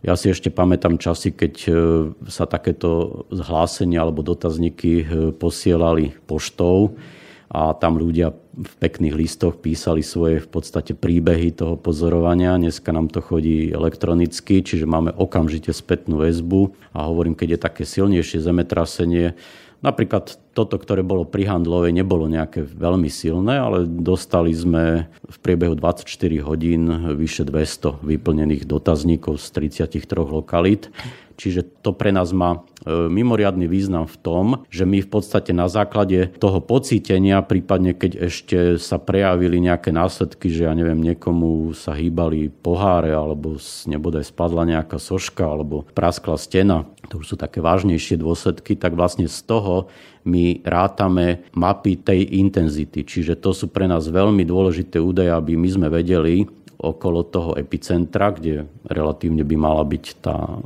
ja 0.00 0.16
si 0.16 0.32
ešte 0.32 0.48
pamätám 0.48 0.96
časy, 0.96 1.36
keď 1.36 1.54
e, 1.68 1.72
sa 2.32 2.48
takéto 2.48 3.22
zhlásenia 3.28 4.00
alebo 4.00 4.24
dotazníky 4.24 5.04
e, 5.04 5.04
posielali 5.36 6.16
poštou 6.24 6.96
a 7.50 7.74
tam 7.74 7.98
ľudia 7.98 8.30
v 8.54 8.74
pekných 8.78 9.18
listoch 9.18 9.58
písali 9.58 10.06
svoje 10.06 10.38
v 10.38 10.48
podstate 10.48 10.94
príbehy 10.94 11.50
toho 11.50 11.74
pozorovania. 11.74 12.54
Dneska 12.54 12.94
nám 12.94 13.10
to 13.10 13.18
chodí 13.18 13.74
elektronicky, 13.74 14.62
čiže 14.62 14.86
máme 14.86 15.10
okamžite 15.10 15.74
spätnú 15.74 16.22
väzbu 16.22 16.70
a 16.94 17.10
hovorím, 17.10 17.34
keď 17.34 17.58
je 17.58 17.64
také 17.66 17.82
silnejšie 17.82 18.38
zemetrasenie, 18.38 19.34
Napríklad 19.80 20.36
toto, 20.52 20.76
ktoré 20.76 21.00
bolo 21.00 21.24
pri 21.24 21.48
Handlovej, 21.48 21.96
nebolo 21.96 22.28
nejaké 22.28 22.68
veľmi 22.68 23.08
silné, 23.08 23.56
ale 23.56 23.88
dostali 23.88 24.52
sme 24.52 25.08
v 25.24 25.36
priebehu 25.40 25.72
24 25.72 26.04
hodín 26.44 26.84
vyše 27.16 27.48
200 27.48 28.04
vyplnených 28.04 28.68
dotazníkov 28.68 29.40
z 29.40 29.72
33 29.72 30.04
lokalít. 30.20 30.92
Čiže 31.40 31.80
to 31.80 31.96
pre 31.96 32.12
nás 32.12 32.36
má 32.36 32.60
e, 32.84 33.08
mimoriadný 33.08 33.64
význam 33.64 34.04
v 34.04 34.16
tom, 34.20 34.44
že 34.68 34.84
my 34.84 35.00
v 35.00 35.08
podstate 35.08 35.56
na 35.56 35.72
základe 35.72 36.28
toho 36.36 36.60
pocítenia, 36.60 37.40
prípadne 37.40 37.96
keď 37.96 38.28
ešte 38.28 38.58
sa 38.76 39.00
prejavili 39.00 39.56
nejaké 39.56 39.88
následky, 39.88 40.52
že 40.52 40.68
ja 40.68 40.76
neviem, 40.76 41.00
niekomu 41.00 41.72
sa 41.72 41.96
hýbali 41.96 42.52
poháre, 42.52 43.16
alebo 43.16 43.56
nebodaj 43.88 44.28
spadla 44.28 44.68
nejaká 44.68 45.00
soška, 45.00 45.48
alebo 45.48 45.88
praskla 45.96 46.36
stena, 46.36 46.84
to 47.08 47.24
už 47.24 47.32
sú 47.32 47.36
také 47.40 47.64
vážnejšie 47.64 48.20
dôsledky, 48.20 48.76
tak 48.76 48.92
vlastne 48.92 49.24
z 49.24 49.40
toho 49.48 49.88
my 50.28 50.60
rátame 50.62 51.48
mapy 51.56 51.96
tej 51.96 52.38
intenzity. 52.38 53.02
Čiže 53.02 53.40
to 53.40 53.56
sú 53.56 53.72
pre 53.72 53.88
nás 53.88 54.04
veľmi 54.04 54.44
dôležité 54.44 55.00
údaje, 55.00 55.32
aby 55.32 55.56
my 55.56 55.68
sme 55.68 55.88
vedeli, 55.88 56.44
okolo 56.80 57.20
toho 57.22 57.52
epicentra, 57.60 58.32
kde 58.32 58.64
relatívne 58.88 59.44
by 59.44 59.56
mala 59.60 59.84
byť 59.84 60.04
tá, 60.24 60.58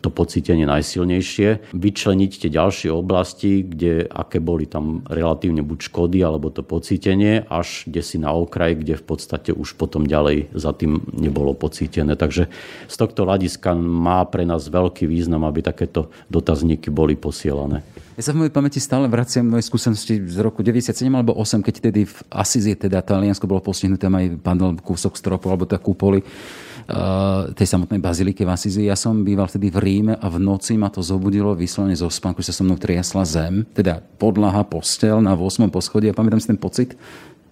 to 0.00 0.08
pocítenie 0.08 0.64
najsilnejšie, 0.64 1.76
vyčleniť 1.76 2.32
tie 2.40 2.50
ďalšie 2.50 2.88
oblasti, 2.88 3.60
kde 3.60 4.08
aké 4.08 4.40
boli 4.40 4.64
tam 4.64 5.04
relatívne 5.06 5.60
buď 5.60 5.78
škody 5.92 6.24
alebo 6.24 6.48
to 6.48 6.64
pocítenie, 6.64 7.44
až 7.46 7.84
kde 7.84 8.00
si 8.00 8.16
na 8.16 8.32
okraj, 8.32 8.80
kde 8.80 8.96
v 8.96 9.04
podstate 9.04 9.52
už 9.52 9.76
potom 9.76 10.08
ďalej 10.08 10.48
za 10.56 10.72
tým 10.72 11.04
nebolo 11.12 11.52
pocítené. 11.52 12.16
Takže 12.16 12.48
z 12.88 12.94
tohto 12.96 13.28
hľadiska 13.28 13.76
má 13.76 14.24
pre 14.24 14.48
nás 14.48 14.64
veľký 14.72 15.04
význam, 15.04 15.44
aby 15.44 15.60
takéto 15.60 16.08
dotazníky 16.32 16.88
boli 16.88 17.14
posielané. 17.14 17.84
Ja 18.20 18.28
sa 18.28 18.36
v 18.36 18.44
mojej 18.44 18.52
pamäti 18.52 18.84
stále 18.84 19.08
vraciam 19.08 19.48
moje 19.48 19.64
skúsenosti 19.64 20.20
z 20.28 20.44
roku 20.44 20.60
97 20.60 21.08
alebo 21.08 21.32
8, 21.40 21.64
keď 21.64 21.88
tedy 21.88 22.04
v 22.04 22.20
Asizi, 22.28 22.76
teda 22.76 23.00
Taliansko 23.00 23.48
bolo 23.48 23.64
postihnuté, 23.64 24.12
aj 24.12 24.36
padol 24.44 24.76
kúsok 24.76 25.16
stropu 25.16 25.48
alebo 25.48 25.64
tá 25.64 25.80
kúpoly 25.80 26.20
uh, 26.20 27.48
tej 27.56 27.64
samotnej 27.64 27.96
baziliky 27.96 28.44
v 28.44 28.52
Asizi. 28.52 28.84
Ja 28.84 28.92
som 28.92 29.24
býval 29.24 29.48
vtedy 29.48 29.72
v 29.72 29.80
Ríme 29.80 30.14
a 30.20 30.28
v 30.28 30.36
noci 30.36 30.76
ma 30.76 30.92
to 30.92 31.00
zobudilo 31.00 31.56
vyslovene 31.56 31.96
zo 31.96 32.12
spánku, 32.12 32.44
že 32.44 32.52
sa 32.52 32.60
so 32.60 32.68
mnou 32.68 32.76
triasla 32.76 33.24
zem, 33.24 33.64
teda 33.72 34.04
podlaha, 34.20 34.68
postel 34.68 35.24
na 35.24 35.32
8. 35.32 35.72
poschodí 35.72 36.12
a 36.12 36.12
pamätám 36.12 36.44
si 36.44 36.52
ten 36.52 36.60
pocit, 36.60 37.00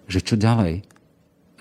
že 0.04 0.20
čo 0.20 0.36
ďalej? 0.36 0.84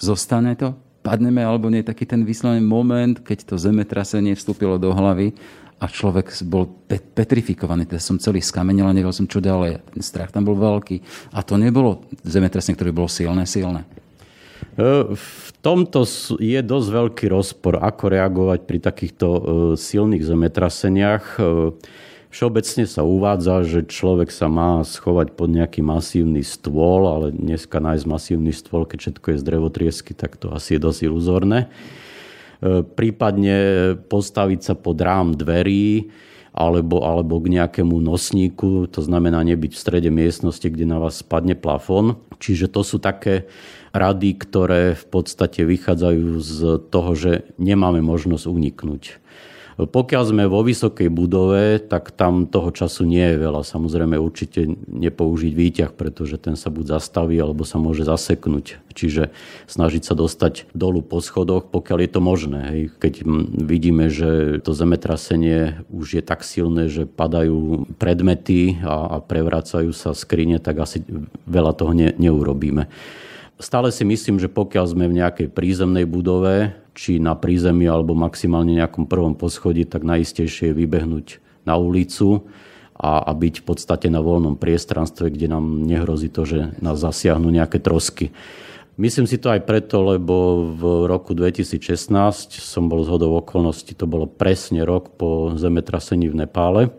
Zostane 0.03 0.59
to? 0.59 0.75
Padneme 0.99 1.47
alebo 1.47 1.71
nie? 1.71 1.79
Taký 1.79 2.03
ten 2.03 2.27
vyslovený 2.27 2.59
moment, 2.59 3.23
keď 3.23 3.47
to 3.47 3.55
zemetrasenie 3.55 4.35
vstúpilo 4.35 4.75
do 4.75 4.91
hlavy 4.91 5.31
a 5.77 5.85
človek 5.85 6.33
bol 6.49 6.65
petrifikovaný, 6.89 7.85
teda 7.85 8.01
som 8.01 8.17
celý 8.17 8.41
skamenil 8.41 8.89
a 8.89 8.95
nevedel 8.97 9.13
som, 9.13 9.29
čo 9.29 9.37
ďalej. 9.37 9.77
Ten 9.93 10.01
strach 10.01 10.33
tam 10.33 10.41
bol 10.41 10.57
veľký. 10.57 11.05
A 11.37 11.45
to 11.45 11.53
nebolo 11.53 12.01
zemetrasenie, 12.25 12.73
ktoré 12.73 12.89
bolo 12.89 13.05
silné, 13.05 13.45
silné. 13.45 13.85
E, 14.73 15.13
v 15.13 15.49
tomto 15.61 16.01
je 16.41 16.59
dosť 16.65 16.89
veľký 16.89 17.25
rozpor, 17.29 17.77
ako 17.77 18.03
reagovať 18.09 18.59
pri 18.65 18.77
takýchto 18.81 19.27
e, 19.29 19.41
silných 19.77 20.25
zemetraseniach. 20.25 21.25
E, 21.37 21.41
všeobecne 22.33 22.89
sa 22.89 23.05
uvádza, 23.05 23.61
že 23.61 23.85
človek 23.85 24.33
sa 24.33 24.49
má 24.49 24.81
schovať 24.81 25.37
pod 25.37 25.53
nejaký 25.53 25.85
masívny 25.85 26.41
stôl, 26.41 27.05
ale 27.05 27.37
dneska 27.37 27.77
nájsť 27.77 28.05
masívny 28.09 28.49
stôl, 28.49 28.89
keď 28.89 28.97
všetko 29.13 29.27
je 29.29 29.37
z 29.37 29.43
drevotriesky, 29.45 30.17
tak 30.17 30.41
to 30.41 30.49
asi 30.49 30.77
je 30.77 30.81
dosť 30.81 31.05
iluzórne. 31.05 31.69
E, 32.57 32.81
prípadne 32.81 33.57
postaviť 34.09 34.59
sa 34.61 34.73
pod 34.73 34.97
rám 34.97 35.37
dverí 35.37 36.09
alebo, 36.57 37.05
alebo 37.05 37.37
k 37.37 37.53
nejakému 37.53 38.01
nosníku, 38.01 38.89
to 38.89 39.05
znamená 39.05 39.45
nebyť 39.45 39.77
v 39.77 39.81
strede 39.81 40.09
miestnosti, 40.09 40.65
kde 40.65 40.89
na 40.89 40.97
vás 40.97 41.21
spadne 41.21 41.53
plafón. 41.53 42.17
Čiže 42.41 42.73
to 42.73 42.81
sú 42.81 42.97
také 42.97 43.45
rady, 43.93 44.41
ktoré 44.41 44.97
v 44.97 45.05
podstate 45.05 45.61
vychádzajú 45.69 46.25
z 46.41 46.57
toho, 46.89 47.11
že 47.13 47.45
nemáme 47.61 48.01
možnosť 48.01 48.49
uniknúť. 48.49 49.21
Pokiaľ 49.77 50.23
sme 50.33 50.49
vo 50.49 50.65
vysokej 50.65 51.13
budove, 51.13 51.77
tak 51.77 52.09
tam 52.17 52.49
toho 52.49 52.73
času 52.73 53.05
nie 53.05 53.21
je 53.21 53.37
veľa. 53.37 53.61
Samozrejme 53.61 54.17
určite 54.17 54.65
nepoužiť 54.89 55.53
výťah, 55.53 55.91
pretože 55.93 56.41
ten 56.41 56.57
sa 56.57 56.73
buď 56.73 56.97
zastaví, 56.97 57.37
alebo 57.37 57.61
sa 57.61 57.77
môže 57.77 58.01
zaseknúť. 58.01 58.81
Čiže 58.97 59.29
snažiť 59.69 60.01
sa 60.01 60.17
dostať 60.17 60.73
dolu 60.73 61.05
po 61.05 61.21
schodoch, 61.21 61.69
pokiaľ 61.69 61.97
je 62.01 62.09
to 62.09 62.21
možné. 62.25 62.59
Hej. 62.73 62.81
Keď 62.97 63.13
vidíme, 63.53 64.09
že 64.09 64.57
to 64.65 64.73
zemetrasenie 64.73 65.85
už 65.93 66.17
je 66.17 66.23
tak 66.25 66.41
silné, 66.41 66.89
že 66.89 67.05
padajú 67.05 67.85
predmety 68.01 68.81
a, 68.81 69.13
a 69.13 69.15
prevracajú 69.21 69.93
sa 69.93 70.17
skrine, 70.17 70.57
tak 70.57 70.81
asi 70.81 71.05
veľa 71.45 71.77
toho 71.77 71.93
ne, 71.93 72.17
neurobíme. 72.17 72.89
Stále 73.57 73.89
si 73.89 74.05
myslím, 74.05 74.37
že 74.37 74.53
pokiaľ 74.53 74.85
sme 74.85 75.05
v 75.09 75.17
nejakej 75.17 75.47
prízemnej 75.49 76.05
budove, 76.05 76.77
či 76.97 77.21
na 77.21 77.37
prízemí 77.37 77.85
alebo 77.85 78.17
maximálne 78.17 78.73
nejakom 78.73 79.05
prvom 79.05 79.37
poschodí, 79.37 79.85
tak 79.85 80.01
najistejšie 80.01 80.73
je 80.73 80.77
vybehnúť 80.81 81.27
na 81.61 81.77
ulicu 81.77 82.49
a, 82.97 83.21
a 83.21 83.31
byť 83.37 83.61
v 83.61 83.65
podstate 83.69 84.09
na 84.09 84.25
voľnom 84.25 84.57
priestranstve, 84.57 85.29
kde 85.29 85.53
nám 85.53 85.85
nehrozí 85.85 86.33
to, 86.33 86.49
že 86.49 86.73
nás 86.81 86.97
zasiahnu 86.97 87.53
nejaké 87.53 87.77
trosky. 87.77 88.33
Myslím 88.97 89.29
si 89.29 89.37
to 89.37 89.53
aj 89.53 89.61
preto, 89.69 90.01
lebo 90.01 90.65
v 90.73 91.05
roku 91.05 91.37
2016 91.37 92.57
som 92.57 92.89
bol 92.89 93.05
zhodou 93.05 93.37
okolností, 93.37 93.93
to 93.93 94.09
bolo 94.09 94.25
presne 94.25 94.81
rok 94.81 95.13
po 95.13 95.53
zemetrasení 95.53 96.25
v 96.33 96.41
Nepále 96.41 96.89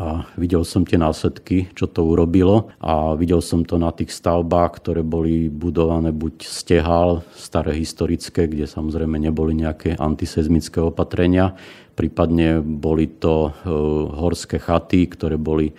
a 0.00 0.24
videl 0.40 0.64
som 0.64 0.88
tie 0.88 0.96
následky, 0.96 1.68
čo 1.76 1.84
to 1.84 2.00
urobilo. 2.08 2.72
A 2.80 3.12
videl 3.12 3.44
som 3.44 3.60
to 3.60 3.76
na 3.76 3.92
tých 3.92 4.08
stavbách, 4.08 4.80
ktoré 4.80 5.04
boli 5.04 5.52
budované 5.52 6.16
buď 6.16 6.48
stehal, 6.48 7.20
staré 7.36 7.76
historické, 7.76 8.48
kde 8.48 8.64
samozrejme 8.64 9.20
neboli 9.20 9.52
nejaké 9.52 10.00
antisezmické 10.00 10.80
opatrenia, 10.80 11.52
prípadne 11.92 12.64
boli 12.64 13.20
to 13.20 13.52
e, 13.52 13.68
horské 14.16 14.56
chaty, 14.56 15.12
ktoré 15.12 15.36
boli 15.36 15.76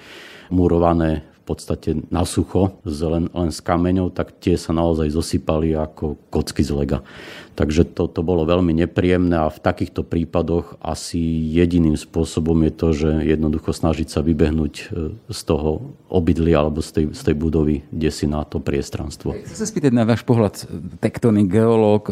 murované 0.53 1.32
podstate 1.43 1.89
na 2.07 2.23
sucho, 2.23 2.79
len, 2.85 3.27
len 3.31 3.49
s 3.51 3.59
kameňou, 3.59 4.09
tak 4.15 4.31
tie 4.39 4.55
sa 4.55 4.71
naozaj 4.71 5.11
zosypali 5.11 5.75
ako 5.75 6.15
kocky 6.31 6.63
z 6.63 6.71
lega. 6.71 6.99
Takže 7.53 7.85
to, 7.85 8.09
to 8.09 8.25
bolo 8.25 8.49
veľmi 8.49 8.73
nepríjemné 8.73 9.37
a 9.37 9.53
v 9.53 9.61
takýchto 9.61 10.01
prípadoch 10.01 10.79
asi 10.81 11.21
jediným 11.53 11.93
spôsobom 11.93 12.57
je 12.65 12.71
to, 12.73 12.87
že 12.97 13.09
jednoducho 13.29 13.69
snažiť 13.69 14.09
sa 14.09 14.25
vybehnúť 14.25 14.73
e, 14.73 14.83
z 15.29 15.41
toho 15.45 15.93
obydlia 16.09 16.65
alebo 16.65 16.81
z 16.81 16.89
tej, 16.89 17.05
z 17.13 17.21
tej 17.21 17.35
budovy, 17.37 17.85
kde 17.93 18.09
si 18.09 18.25
na 18.25 18.41
to 18.41 18.57
priestranstvo. 18.57 19.37
Chcem 19.45 19.59
sa 19.59 19.69
spýtať 19.69 19.93
na 19.93 20.07
váš 20.07 20.25
pohľad 20.25 20.65
tektonik, 20.97 21.51
geológ, 21.53 22.09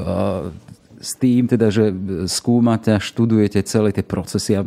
s 1.01 1.17
tým 1.17 1.49
teda, 1.49 1.73
že 1.73 1.89
skúmate 2.29 2.93
a 2.93 3.01
študujete 3.01 3.65
celé 3.65 3.89
tie 3.89 4.05
procesy 4.05 4.53
a 4.53 4.61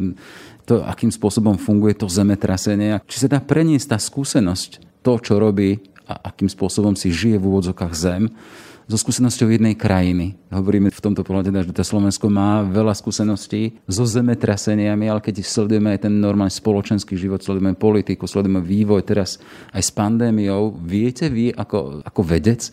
to, 0.65 0.83
akým 0.85 1.13
spôsobom 1.13 1.61
funguje 1.61 1.95
to 1.97 2.09
zemetrasenie. 2.09 3.01
Či 3.05 3.25
sa 3.25 3.29
dá 3.29 3.39
preniesť 3.41 3.95
tá 3.95 3.99
skúsenosť, 4.01 5.01
to, 5.05 5.13
čo 5.21 5.37
robí 5.37 5.81
a 6.05 6.33
akým 6.33 6.49
spôsobom 6.49 6.97
si 6.97 7.13
žije 7.13 7.41
v 7.41 7.49
úvodzokách 7.49 7.93
zem, 7.97 8.33
so 8.85 9.01
skúsenosťou 9.01 9.49
jednej 9.49 9.73
krajiny. 9.73 10.37
Hovoríme 10.53 10.93
v 10.93 11.01
tomto 11.01 11.25
pohľade, 11.25 11.49
že 11.49 11.73
to 11.73 11.81
Slovensko 11.81 12.29
má 12.29 12.61
veľa 12.61 12.93
skúseností 12.93 13.81
so 13.89 14.05
zemetraseniami, 14.05 15.09
ale 15.09 15.25
keď 15.25 15.41
sledujeme 15.41 15.97
aj 15.97 16.05
ten 16.05 16.15
normálny 16.21 16.53
spoločenský 16.53 17.17
život, 17.17 17.41
sledujeme 17.41 17.73
politiku, 17.73 18.29
sledujeme 18.29 18.61
vývoj 18.61 19.01
teraz 19.09 19.41
aj 19.73 19.81
s 19.81 19.91
pandémiou, 19.97 20.77
viete 20.77 21.33
vy 21.33 21.57
ako, 21.57 22.05
ako 22.05 22.21
vedec, 22.29 22.69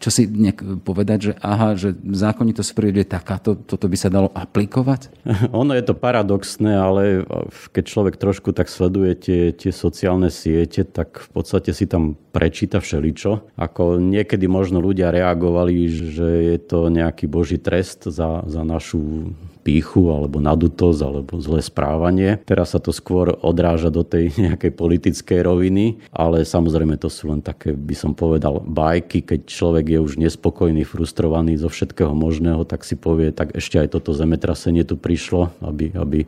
čo 0.00 0.08
si 0.08 0.24
nejak 0.24 0.80
povedať, 0.80 1.18
že 1.20 1.32
aha, 1.44 1.76
že 1.76 1.92
zákonitosť 1.92 2.70
prírody 2.72 3.04
je 3.04 3.12
takáto, 3.12 3.52
toto 3.52 3.84
by 3.84 3.96
sa 4.00 4.08
dalo 4.08 4.32
aplikovať? 4.32 5.12
Ono 5.60 5.76
je 5.76 5.84
to 5.84 5.92
paradoxné, 5.92 6.72
ale 6.72 7.28
keď 7.76 7.84
človek 7.84 8.14
trošku 8.16 8.56
tak 8.56 8.72
sleduje 8.72 9.12
tie, 9.12 9.42
tie 9.52 9.68
sociálne 9.68 10.32
siete, 10.32 10.88
tak 10.88 11.20
v 11.20 11.28
podstate 11.36 11.76
si 11.76 11.84
tam 11.84 12.16
prečíta 12.32 12.80
všeličo. 12.80 13.60
Ako 13.60 14.00
niekedy 14.00 14.48
možno 14.48 14.80
ľudia 14.80 15.12
reagovali, 15.12 15.84
že 15.92 16.28
je 16.48 16.58
to 16.64 16.88
nejaký 16.88 17.28
boží 17.28 17.60
trest 17.60 18.08
za, 18.08 18.40
za 18.48 18.62
našu 18.64 19.36
píchu 19.60 20.08
alebo 20.10 20.40
nadutosť 20.40 21.00
alebo 21.04 21.38
zlé 21.38 21.60
správanie. 21.60 22.40
Teraz 22.48 22.72
sa 22.72 22.80
to 22.80 22.90
skôr 22.90 23.36
odráža 23.44 23.92
do 23.92 24.02
tej 24.02 24.32
nejakej 24.50 24.72
politickej 24.74 25.40
roviny, 25.44 26.00
ale 26.10 26.42
samozrejme 26.42 26.96
to 26.96 27.12
sú 27.12 27.30
len 27.30 27.44
také, 27.44 27.76
by 27.76 27.94
som 27.94 28.12
povedal, 28.16 28.64
bajky, 28.64 29.22
keď 29.22 29.40
človek 29.46 29.86
je 29.92 29.98
už 30.00 30.12
nespokojný, 30.18 30.82
frustrovaný 30.88 31.60
zo 31.60 31.68
všetkého 31.68 32.16
možného, 32.16 32.64
tak 32.64 32.82
si 32.82 32.96
povie, 32.96 33.30
tak 33.30 33.54
ešte 33.54 33.78
aj 33.78 34.00
toto 34.00 34.16
zemetrasenie 34.16 34.82
tu 34.82 34.96
prišlo, 34.96 35.52
aby, 35.60 35.92
aby, 35.94 36.20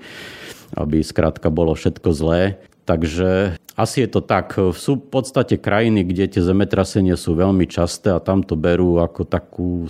aby 0.77 0.99
skrátka 1.01 1.49
bolo 1.49 1.73
všetko 1.73 2.09
zlé. 2.13 2.61
Takže 2.83 3.57
asi 3.79 4.05
je 4.05 4.09
to 4.11 4.21
tak. 4.21 4.53
Sú 4.75 4.99
v 4.99 5.07
podstate 5.07 5.57
krajiny, 5.57 6.05
kde 6.05 6.37
tie 6.37 6.43
zemetrasenia 6.43 7.15
sú 7.15 7.33
veľmi 7.39 7.65
časté 7.71 8.13
a 8.13 8.21
tam 8.21 8.43
to 8.43 8.59
berú 8.59 9.01
ako 9.01 9.23
takú 9.25 9.87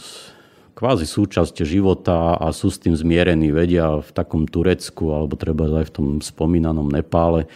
kvázi 0.82 1.06
súčasť 1.06 1.62
života 1.62 2.34
a 2.34 2.50
sú 2.50 2.66
s 2.66 2.82
tým 2.82 2.98
zmierení. 2.98 3.54
Vedia 3.54 4.02
v 4.02 4.10
takom 4.10 4.50
Turecku 4.50 5.14
alebo 5.14 5.38
treba 5.38 5.70
aj 5.78 5.86
v 5.86 5.94
tom 5.94 6.06
spomínanom 6.18 6.90
Nepále 6.90 7.46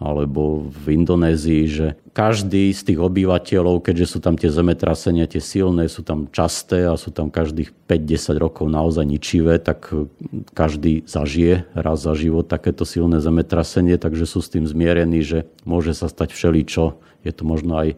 alebo 0.00 0.66
v 0.66 0.98
Indonézii, 0.98 1.64
že 1.68 1.86
každý 2.10 2.74
z 2.74 2.90
tých 2.90 2.98
obyvateľov, 2.98 3.86
keďže 3.86 4.16
sú 4.16 4.18
tam 4.18 4.34
tie 4.34 4.50
zemetrasenia, 4.50 5.30
tie 5.30 5.38
silné, 5.38 5.86
sú 5.86 6.02
tam 6.02 6.26
časté 6.32 6.88
a 6.88 6.98
sú 6.98 7.14
tam 7.14 7.30
každých 7.30 7.70
5-10 7.86 8.42
rokov 8.42 8.66
naozaj 8.66 9.06
ničivé, 9.06 9.62
tak 9.62 9.94
každý 10.56 11.06
zažije 11.06 11.70
raz 11.76 12.02
za 12.02 12.18
život 12.18 12.50
takéto 12.50 12.82
silné 12.82 13.22
zemetrasenie, 13.22 13.94
takže 13.94 14.26
sú 14.26 14.42
s 14.42 14.50
tým 14.50 14.66
zmierení, 14.66 15.22
že 15.22 15.46
môže 15.62 15.94
sa 15.94 16.10
stať 16.10 16.34
všeličo. 16.34 16.98
Je 17.22 17.30
to 17.30 17.46
možno 17.46 17.78
aj 17.78 17.94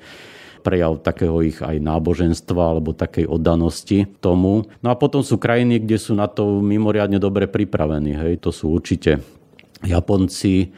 prejav 0.64 1.04
takého 1.04 1.44
ich 1.44 1.60
aj 1.60 1.76
náboženstva 1.76 2.72
alebo 2.72 2.96
takej 2.96 3.28
oddanosti 3.28 4.08
tomu. 4.24 4.64
No 4.80 4.88
a 4.88 4.96
potom 4.96 5.20
sú 5.20 5.36
krajiny, 5.36 5.84
kde 5.84 6.00
sú 6.00 6.16
na 6.16 6.24
to 6.24 6.64
mimoriadne 6.64 7.20
dobre 7.20 7.44
pripravení. 7.44 8.16
Hej. 8.16 8.48
To 8.48 8.50
sú 8.50 8.72
určite 8.72 9.20
Japonci, 9.84 10.72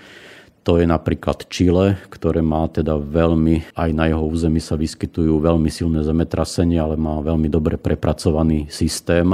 to 0.66 0.82
je 0.82 0.86
napríklad 0.90 1.46
Čile, 1.46 1.94
ktoré 2.10 2.42
má 2.42 2.66
teda 2.66 2.98
veľmi, 2.98 3.78
aj 3.78 3.90
na 3.94 4.10
jeho 4.10 4.26
území 4.26 4.58
sa 4.58 4.74
vyskytujú 4.74 5.38
veľmi 5.38 5.70
silné 5.70 6.02
zemetrasenia, 6.02 6.82
ale 6.82 6.98
má 6.98 7.22
veľmi 7.22 7.46
dobre 7.46 7.78
prepracovaný 7.78 8.66
systém 8.66 9.30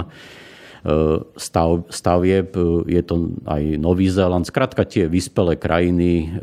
stav, 1.39 1.87
stavieb. 1.89 2.55
Je 2.91 3.03
to 3.07 3.39
aj 3.47 3.63
Nový 3.79 4.11
Zéland. 4.11 4.43
Skrátka 4.43 4.83
tie 4.83 5.07
vyspelé 5.07 5.55
krajiny 5.55 6.35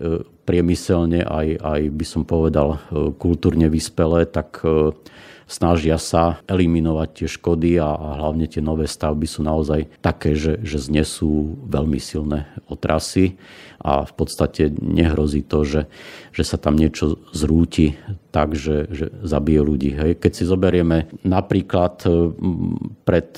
priemyselne 0.48 1.28
aj, 1.28 1.48
aj 1.60 1.82
by 1.94 2.06
som 2.08 2.24
povedal 2.24 2.80
kultúrne 3.20 3.68
vyspelé, 3.68 4.26
tak 4.26 4.64
snažia 5.50 5.98
sa 5.98 6.38
eliminovať 6.46 7.10
tie 7.10 7.28
škody 7.28 7.82
a, 7.82 7.90
a 7.90 8.08
hlavne 8.22 8.46
tie 8.46 8.62
nové 8.62 8.86
stavby 8.86 9.26
sú 9.26 9.42
naozaj 9.42 9.90
také, 10.00 10.38
že, 10.38 10.62
že 10.62 10.78
znesú 10.78 11.58
veľmi 11.66 11.98
silné 11.98 12.46
otrasy 12.70 13.42
a 13.82 14.06
v 14.06 14.14
podstate 14.14 14.70
nehrozí 14.78 15.42
to, 15.42 15.66
že, 15.66 15.82
že 16.32 16.44
sa 16.46 16.62
tam 16.62 16.78
niečo 16.78 17.18
zrúti 17.34 17.98
tak, 18.30 18.54
že, 18.54 18.86
že 18.94 19.10
zabije 19.26 19.62
ľudí. 19.66 19.90
Hej. 19.98 20.22
Keď 20.22 20.32
si 20.38 20.44
zoberieme 20.46 21.10
napríklad 21.26 22.06
e, 22.06 22.10
pred 23.02 23.34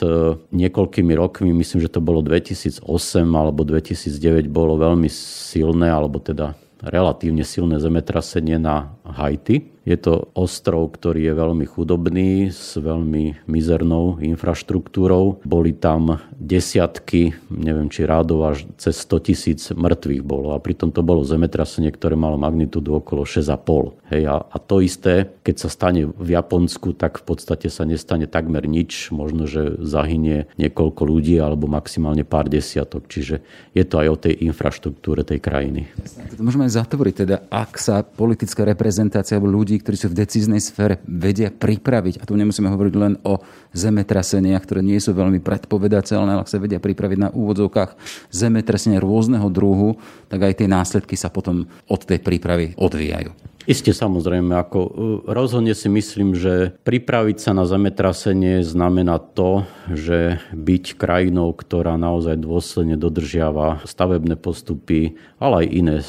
niekoľkými 0.52 1.14
rokmi, 1.16 1.56
myslím, 1.56 1.80
že 1.80 1.94
to 1.94 2.04
bolo 2.04 2.20
2008 2.20 2.84
alebo 3.32 3.64
2009, 3.64 4.52
bolo 4.52 4.76
veľmi 4.76 5.08
silné, 5.08 5.88
alebo 5.88 6.20
teda 6.20 6.60
relatívne 6.82 7.46
silné 7.46 7.78
zemetrasenie 7.78 8.58
na 8.58 8.98
Haiti. 9.06 9.70
Je 9.82 9.98
to 9.98 10.30
ostrov, 10.38 10.94
ktorý 10.94 11.26
je 11.26 11.34
veľmi 11.34 11.66
chudobný, 11.66 12.54
s 12.54 12.78
veľmi 12.78 13.50
mizernou 13.50 14.22
infraštruktúrou. 14.22 15.42
Boli 15.42 15.74
tam 15.74 16.22
desiatky, 16.38 17.34
neviem 17.50 17.90
či 17.90 18.06
rádov, 18.06 18.46
až 18.46 18.58
cez 18.78 19.02
100 19.02 19.26
tisíc 19.26 19.62
mŕtvych 19.74 20.22
bolo. 20.22 20.54
A 20.54 20.62
pritom 20.62 20.94
to 20.94 21.02
bolo 21.02 21.26
zemetrasenie, 21.26 21.90
ktoré 21.90 22.14
malo 22.14 22.38
magnitúdu 22.38 23.02
okolo 23.02 23.26
6,5. 23.26 24.14
Hej, 24.14 24.24
a, 24.30 24.36
a 24.46 24.58
to 24.62 24.86
isté, 24.86 25.34
keď 25.42 25.56
sa 25.66 25.70
stane 25.74 26.06
v 26.06 26.30
Japonsku, 26.30 26.94
tak 26.94 27.18
v 27.18 27.34
podstate 27.34 27.66
sa 27.74 27.82
nestane 27.82 28.30
takmer 28.30 28.70
nič. 28.70 29.10
Možno, 29.10 29.50
že 29.50 29.82
zahynie 29.82 30.46
niekoľko 30.62 31.02
ľudí 31.10 31.42
alebo 31.42 31.66
maximálne 31.66 32.22
pár 32.22 32.54
desiatok. 32.54 33.10
Čiže 33.10 33.42
je 33.74 33.84
to 33.88 33.98
aj 33.98 34.08
o 34.14 34.18
tej 34.30 34.46
infraštruktúre 34.46 35.26
tej 35.26 35.42
krajiny. 35.42 35.90
Môžeme 36.38 36.70
aj 36.70 36.86
zatvoriť, 36.86 37.16
teda 37.26 37.50
ak 37.50 37.82
sa 37.82 38.06
politická 38.06 38.62
reprezentácia 38.62 39.42
alebo 39.42 39.58
ľudí, 39.72 39.88
ktorí 39.88 39.96
sú 39.96 40.12
v 40.12 40.20
decíznej 40.20 40.60
sfére, 40.60 41.00
vedia 41.08 41.48
pripraviť, 41.48 42.20
a 42.20 42.28
tu 42.28 42.36
nemusíme 42.36 42.68
hovoriť 42.68 42.94
len 43.00 43.16
o 43.24 43.40
zemetraseniach, 43.72 44.68
ktoré 44.68 44.84
nie 44.84 45.00
sú 45.00 45.16
veľmi 45.16 45.40
predpovedateľné, 45.40 46.36
ale 46.36 46.44
sa 46.44 46.60
vedia 46.60 46.84
pripraviť 46.84 47.18
na 47.24 47.30
úvodzovkách 47.32 47.96
zemetrasenia 48.36 49.00
rôzneho 49.00 49.48
druhu, 49.48 49.96
tak 50.28 50.44
aj 50.44 50.60
tie 50.60 50.68
následky 50.68 51.16
sa 51.16 51.32
potom 51.32 51.72
od 51.88 52.02
tej 52.04 52.20
prípravy 52.20 52.76
odvíjajú. 52.76 53.32
Isté 53.70 53.94
samozrejme, 53.94 54.58
ako 54.58 54.80
e, 54.82 54.92
rozhodne 55.30 55.78
si 55.78 55.86
myslím, 55.86 56.34
že 56.34 56.74
pripraviť 56.82 57.38
sa 57.38 57.52
na 57.54 57.70
zemetrasenie 57.70 58.66
znamená 58.66 59.22
to, 59.22 59.70
že 59.94 60.42
byť 60.50 60.98
krajinou, 60.98 61.54
ktorá 61.54 61.94
naozaj 61.94 62.42
dôsledne 62.42 62.98
dodržiava 62.98 63.86
stavebné 63.86 64.34
postupy, 64.42 65.14
ale 65.38 65.62
aj 65.62 65.68
iné 65.70 65.98
e, 66.02 66.06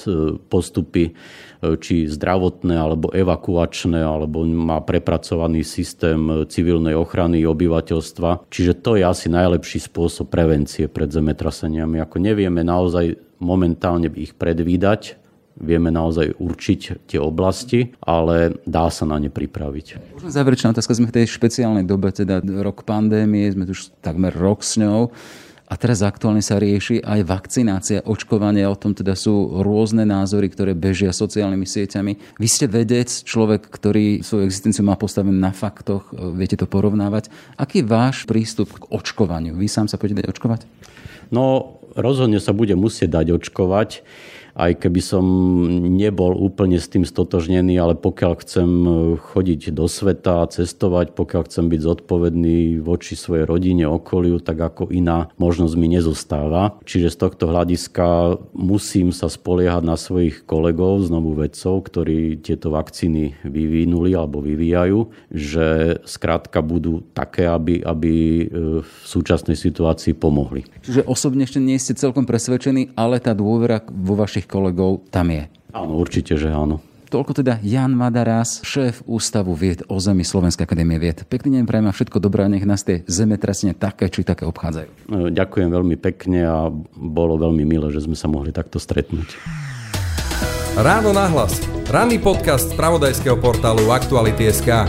postupy, 0.49 1.13
e, 1.13 1.77
či 1.77 2.09
zdravotné, 2.09 2.73
alebo 2.73 3.13
evakuačné, 3.13 4.01
alebo 4.01 4.49
má 4.49 4.81
prepracovaný 4.81 5.61
systém 5.61 6.49
civilnej 6.49 6.97
ochrany 6.97 7.45
obyvateľstva. 7.45 8.49
Čiže 8.49 8.81
to 8.81 8.97
je 8.97 9.05
asi 9.05 9.29
najlepší 9.29 9.93
spôsob 9.93 10.33
prevencie 10.33 10.89
pred 10.89 11.13
zemetraseniami. 11.13 12.01
Ako 12.01 12.17
nevieme 12.17 12.65
naozaj 12.65 13.21
momentálne 13.45 14.09
ich 14.17 14.33
predvídať, 14.33 15.22
vieme 15.59 15.93
naozaj 15.93 16.39
určiť 16.41 17.09
tie 17.09 17.21
oblasti, 17.21 17.93
ale 18.01 18.57
dá 18.65 18.89
sa 18.89 19.05
na 19.05 19.21
ne 19.21 19.29
pripraviť. 19.29 20.17
Možno 20.17 20.31
záverečná 20.33 20.73
otázka, 20.73 20.97
sme 20.97 21.11
v 21.11 21.23
tej 21.23 21.27
špeciálnej 21.29 21.85
dobe, 21.85 22.13
teda 22.13 22.41
rok 22.63 22.87
pandémie, 22.89 23.53
sme 23.53 23.69
tu 23.69 23.77
už 23.77 23.93
takmer 24.01 24.33
rok 24.33 24.65
s 24.65 24.81
ňou. 24.81 25.13
A 25.73 25.81
teraz 25.81 26.05
aktuálne 26.05 26.45
sa 26.45 26.61
rieši 26.61 27.01
aj 27.01 27.25
vakcinácia, 27.25 28.05
očkovanie, 28.05 28.69
o 28.69 28.77
tom 28.77 28.93
teda 28.93 29.17
sú 29.17 29.65
rôzne 29.65 30.05
názory, 30.05 30.53
ktoré 30.53 30.77
bežia 30.77 31.17
sociálnymi 31.17 31.65
sieťami. 31.65 32.37
Vy 32.37 32.49
ste 32.49 32.69
vedec, 32.69 33.09
človek, 33.09 33.73
ktorý 33.73 34.21
svoju 34.21 34.45
existenciu 34.45 34.85
má 34.85 35.01
postavenú 35.01 35.33
na 35.33 35.49
faktoch, 35.49 36.13
viete 36.37 36.61
to 36.61 36.69
porovnávať. 36.69 37.33
Aký 37.57 37.81
je 37.81 37.89
váš 37.89 38.29
prístup 38.29 38.69
k 38.69 38.85
očkovaniu? 38.93 39.57
Vy 39.57 39.65
sám 39.65 39.89
sa 39.89 39.97
budete 39.97 40.21
dať 40.21 40.29
očkovať? 40.37 40.61
No, 41.33 41.81
rozhodne 41.97 42.37
sa 42.37 42.53
bude 42.53 42.77
musieť 42.77 43.09
dať 43.09 43.41
očkovať 43.41 44.05
aj 44.53 44.85
keby 44.85 45.01
som 45.01 45.25
nebol 45.97 46.37
úplne 46.37 46.77
s 46.77 46.89
tým 46.93 47.09
stotožnený, 47.09 47.81
ale 47.81 47.97
pokiaľ 47.97 48.33
chcem 48.45 48.71
chodiť 49.17 49.73
do 49.73 49.89
sveta, 49.89 50.45
cestovať, 50.49 51.17
pokiaľ 51.17 51.43
chcem 51.49 51.67
byť 51.73 51.81
zodpovedný 51.81 52.59
voči 52.85 53.17
svojej 53.17 53.49
rodine, 53.49 53.89
okoliu, 53.89 54.39
tak 54.39 54.61
ako 54.61 54.93
iná 54.93 55.33
možnosť 55.41 55.75
mi 55.81 55.89
nezostáva. 55.93 56.77
Čiže 56.85 57.09
z 57.13 57.17
tohto 57.17 57.45
hľadiska 57.49 58.39
musím 58.53 59.11
sa 59.11 59.33
spoliehať 59.33 59.83
na 59.85 59.97
svojich 59.97 60.45
kolegov, 60.45 61.05
znovu 61.05 61.37
vedcov, 61.37 61.89
ktorí 61.89 62.41
tieto 62.45 62.73
vakcíny 62.73 63.41
vyvinuli 63.45 64.13
alebo 64.13 64.45
vyvíjajú, 64.45 65.09
že 65.33 65.99
skrátka 66.05 66.61
budú 66.61 67.05
také, 67.17 67.49
aby, 67.49 67.81
aby 67.81 68.15
e, 68.15 68.45
v 68.85 68.93
súčasnej 69.05 69.57
situácii 69.57 70.13
pomohli. 70.17 70.65
Čiže 70.85 71.09
osobne 71.09 71.45
ešte 71.49 71.59
nie 71.59 71.81
ste 71.81 71.97
celkom 71.97 72.29
presvedčení, 72.29 72.93
ale 72.95 73.19
tá 73.19 73.33
dôvera 73.33 73.83
vo 73.89 74.15
vašich 74.19 74.42
vašich 74.43 74.51
kolegov 74.51 75.07
tam 75.15 75.31
je. 75.31 75.47
Áno, 75.71 76.03
určite, 76.03 76.35
že 76.35 76.51
áno. 76.51 76.83
Toľko 77.13 77.45
teda 77.45 77.61
Jan 77.61 77.93
Madaras, 77.93 78.65
šéf 78.65 79.05
Ústavu 79.05 79.53
vied 79.53 79.85
o 79.87 80.01
zemi 80.01 80.25
Slovenskej 80.25 80.65
akadémie 80.65 80.97
vied. 80.97 81.29
Pekný 81.29 81.61
deň 81.61 81.65
prajem 81.69 81.87
a 81.87 81.93
všetko 81.93 82.19
dobré, 82.19 82.49
nech 82.49 82.65
nás 82.65 82.83
tie 82.83 83.05
zemetrasenia 83.05 83.77
také 83.77 84.09
či 84.09 84.25
také 84.25 84.49
obchádzajú. 84.49 85.13
No, 85.13 85.29
ďakujem 85.29 85.69
veľmi 85.69 85.97
pekne 86.01 86.41
a 86.49 86.73
bolo 86.97 87.37
veľmi 87.37 87.69
milé, 87.69 87.93
že 87.93 88.03
sme 88.09 88.17
sa 88.17 88.33
mohli 88.33 88.49
takto 88.49 88.81
stretnúť. 88.81 89.37
Ráno 90.73 91.13
nahlas. 91.13 91.61
Ranný 91.93 92.17
podcast 92.17 92.73
z 92.73 92.77
pravodajského 92.81 93.37
portálu 93.37 93.93
Aktuality.sk. 93.93 94.89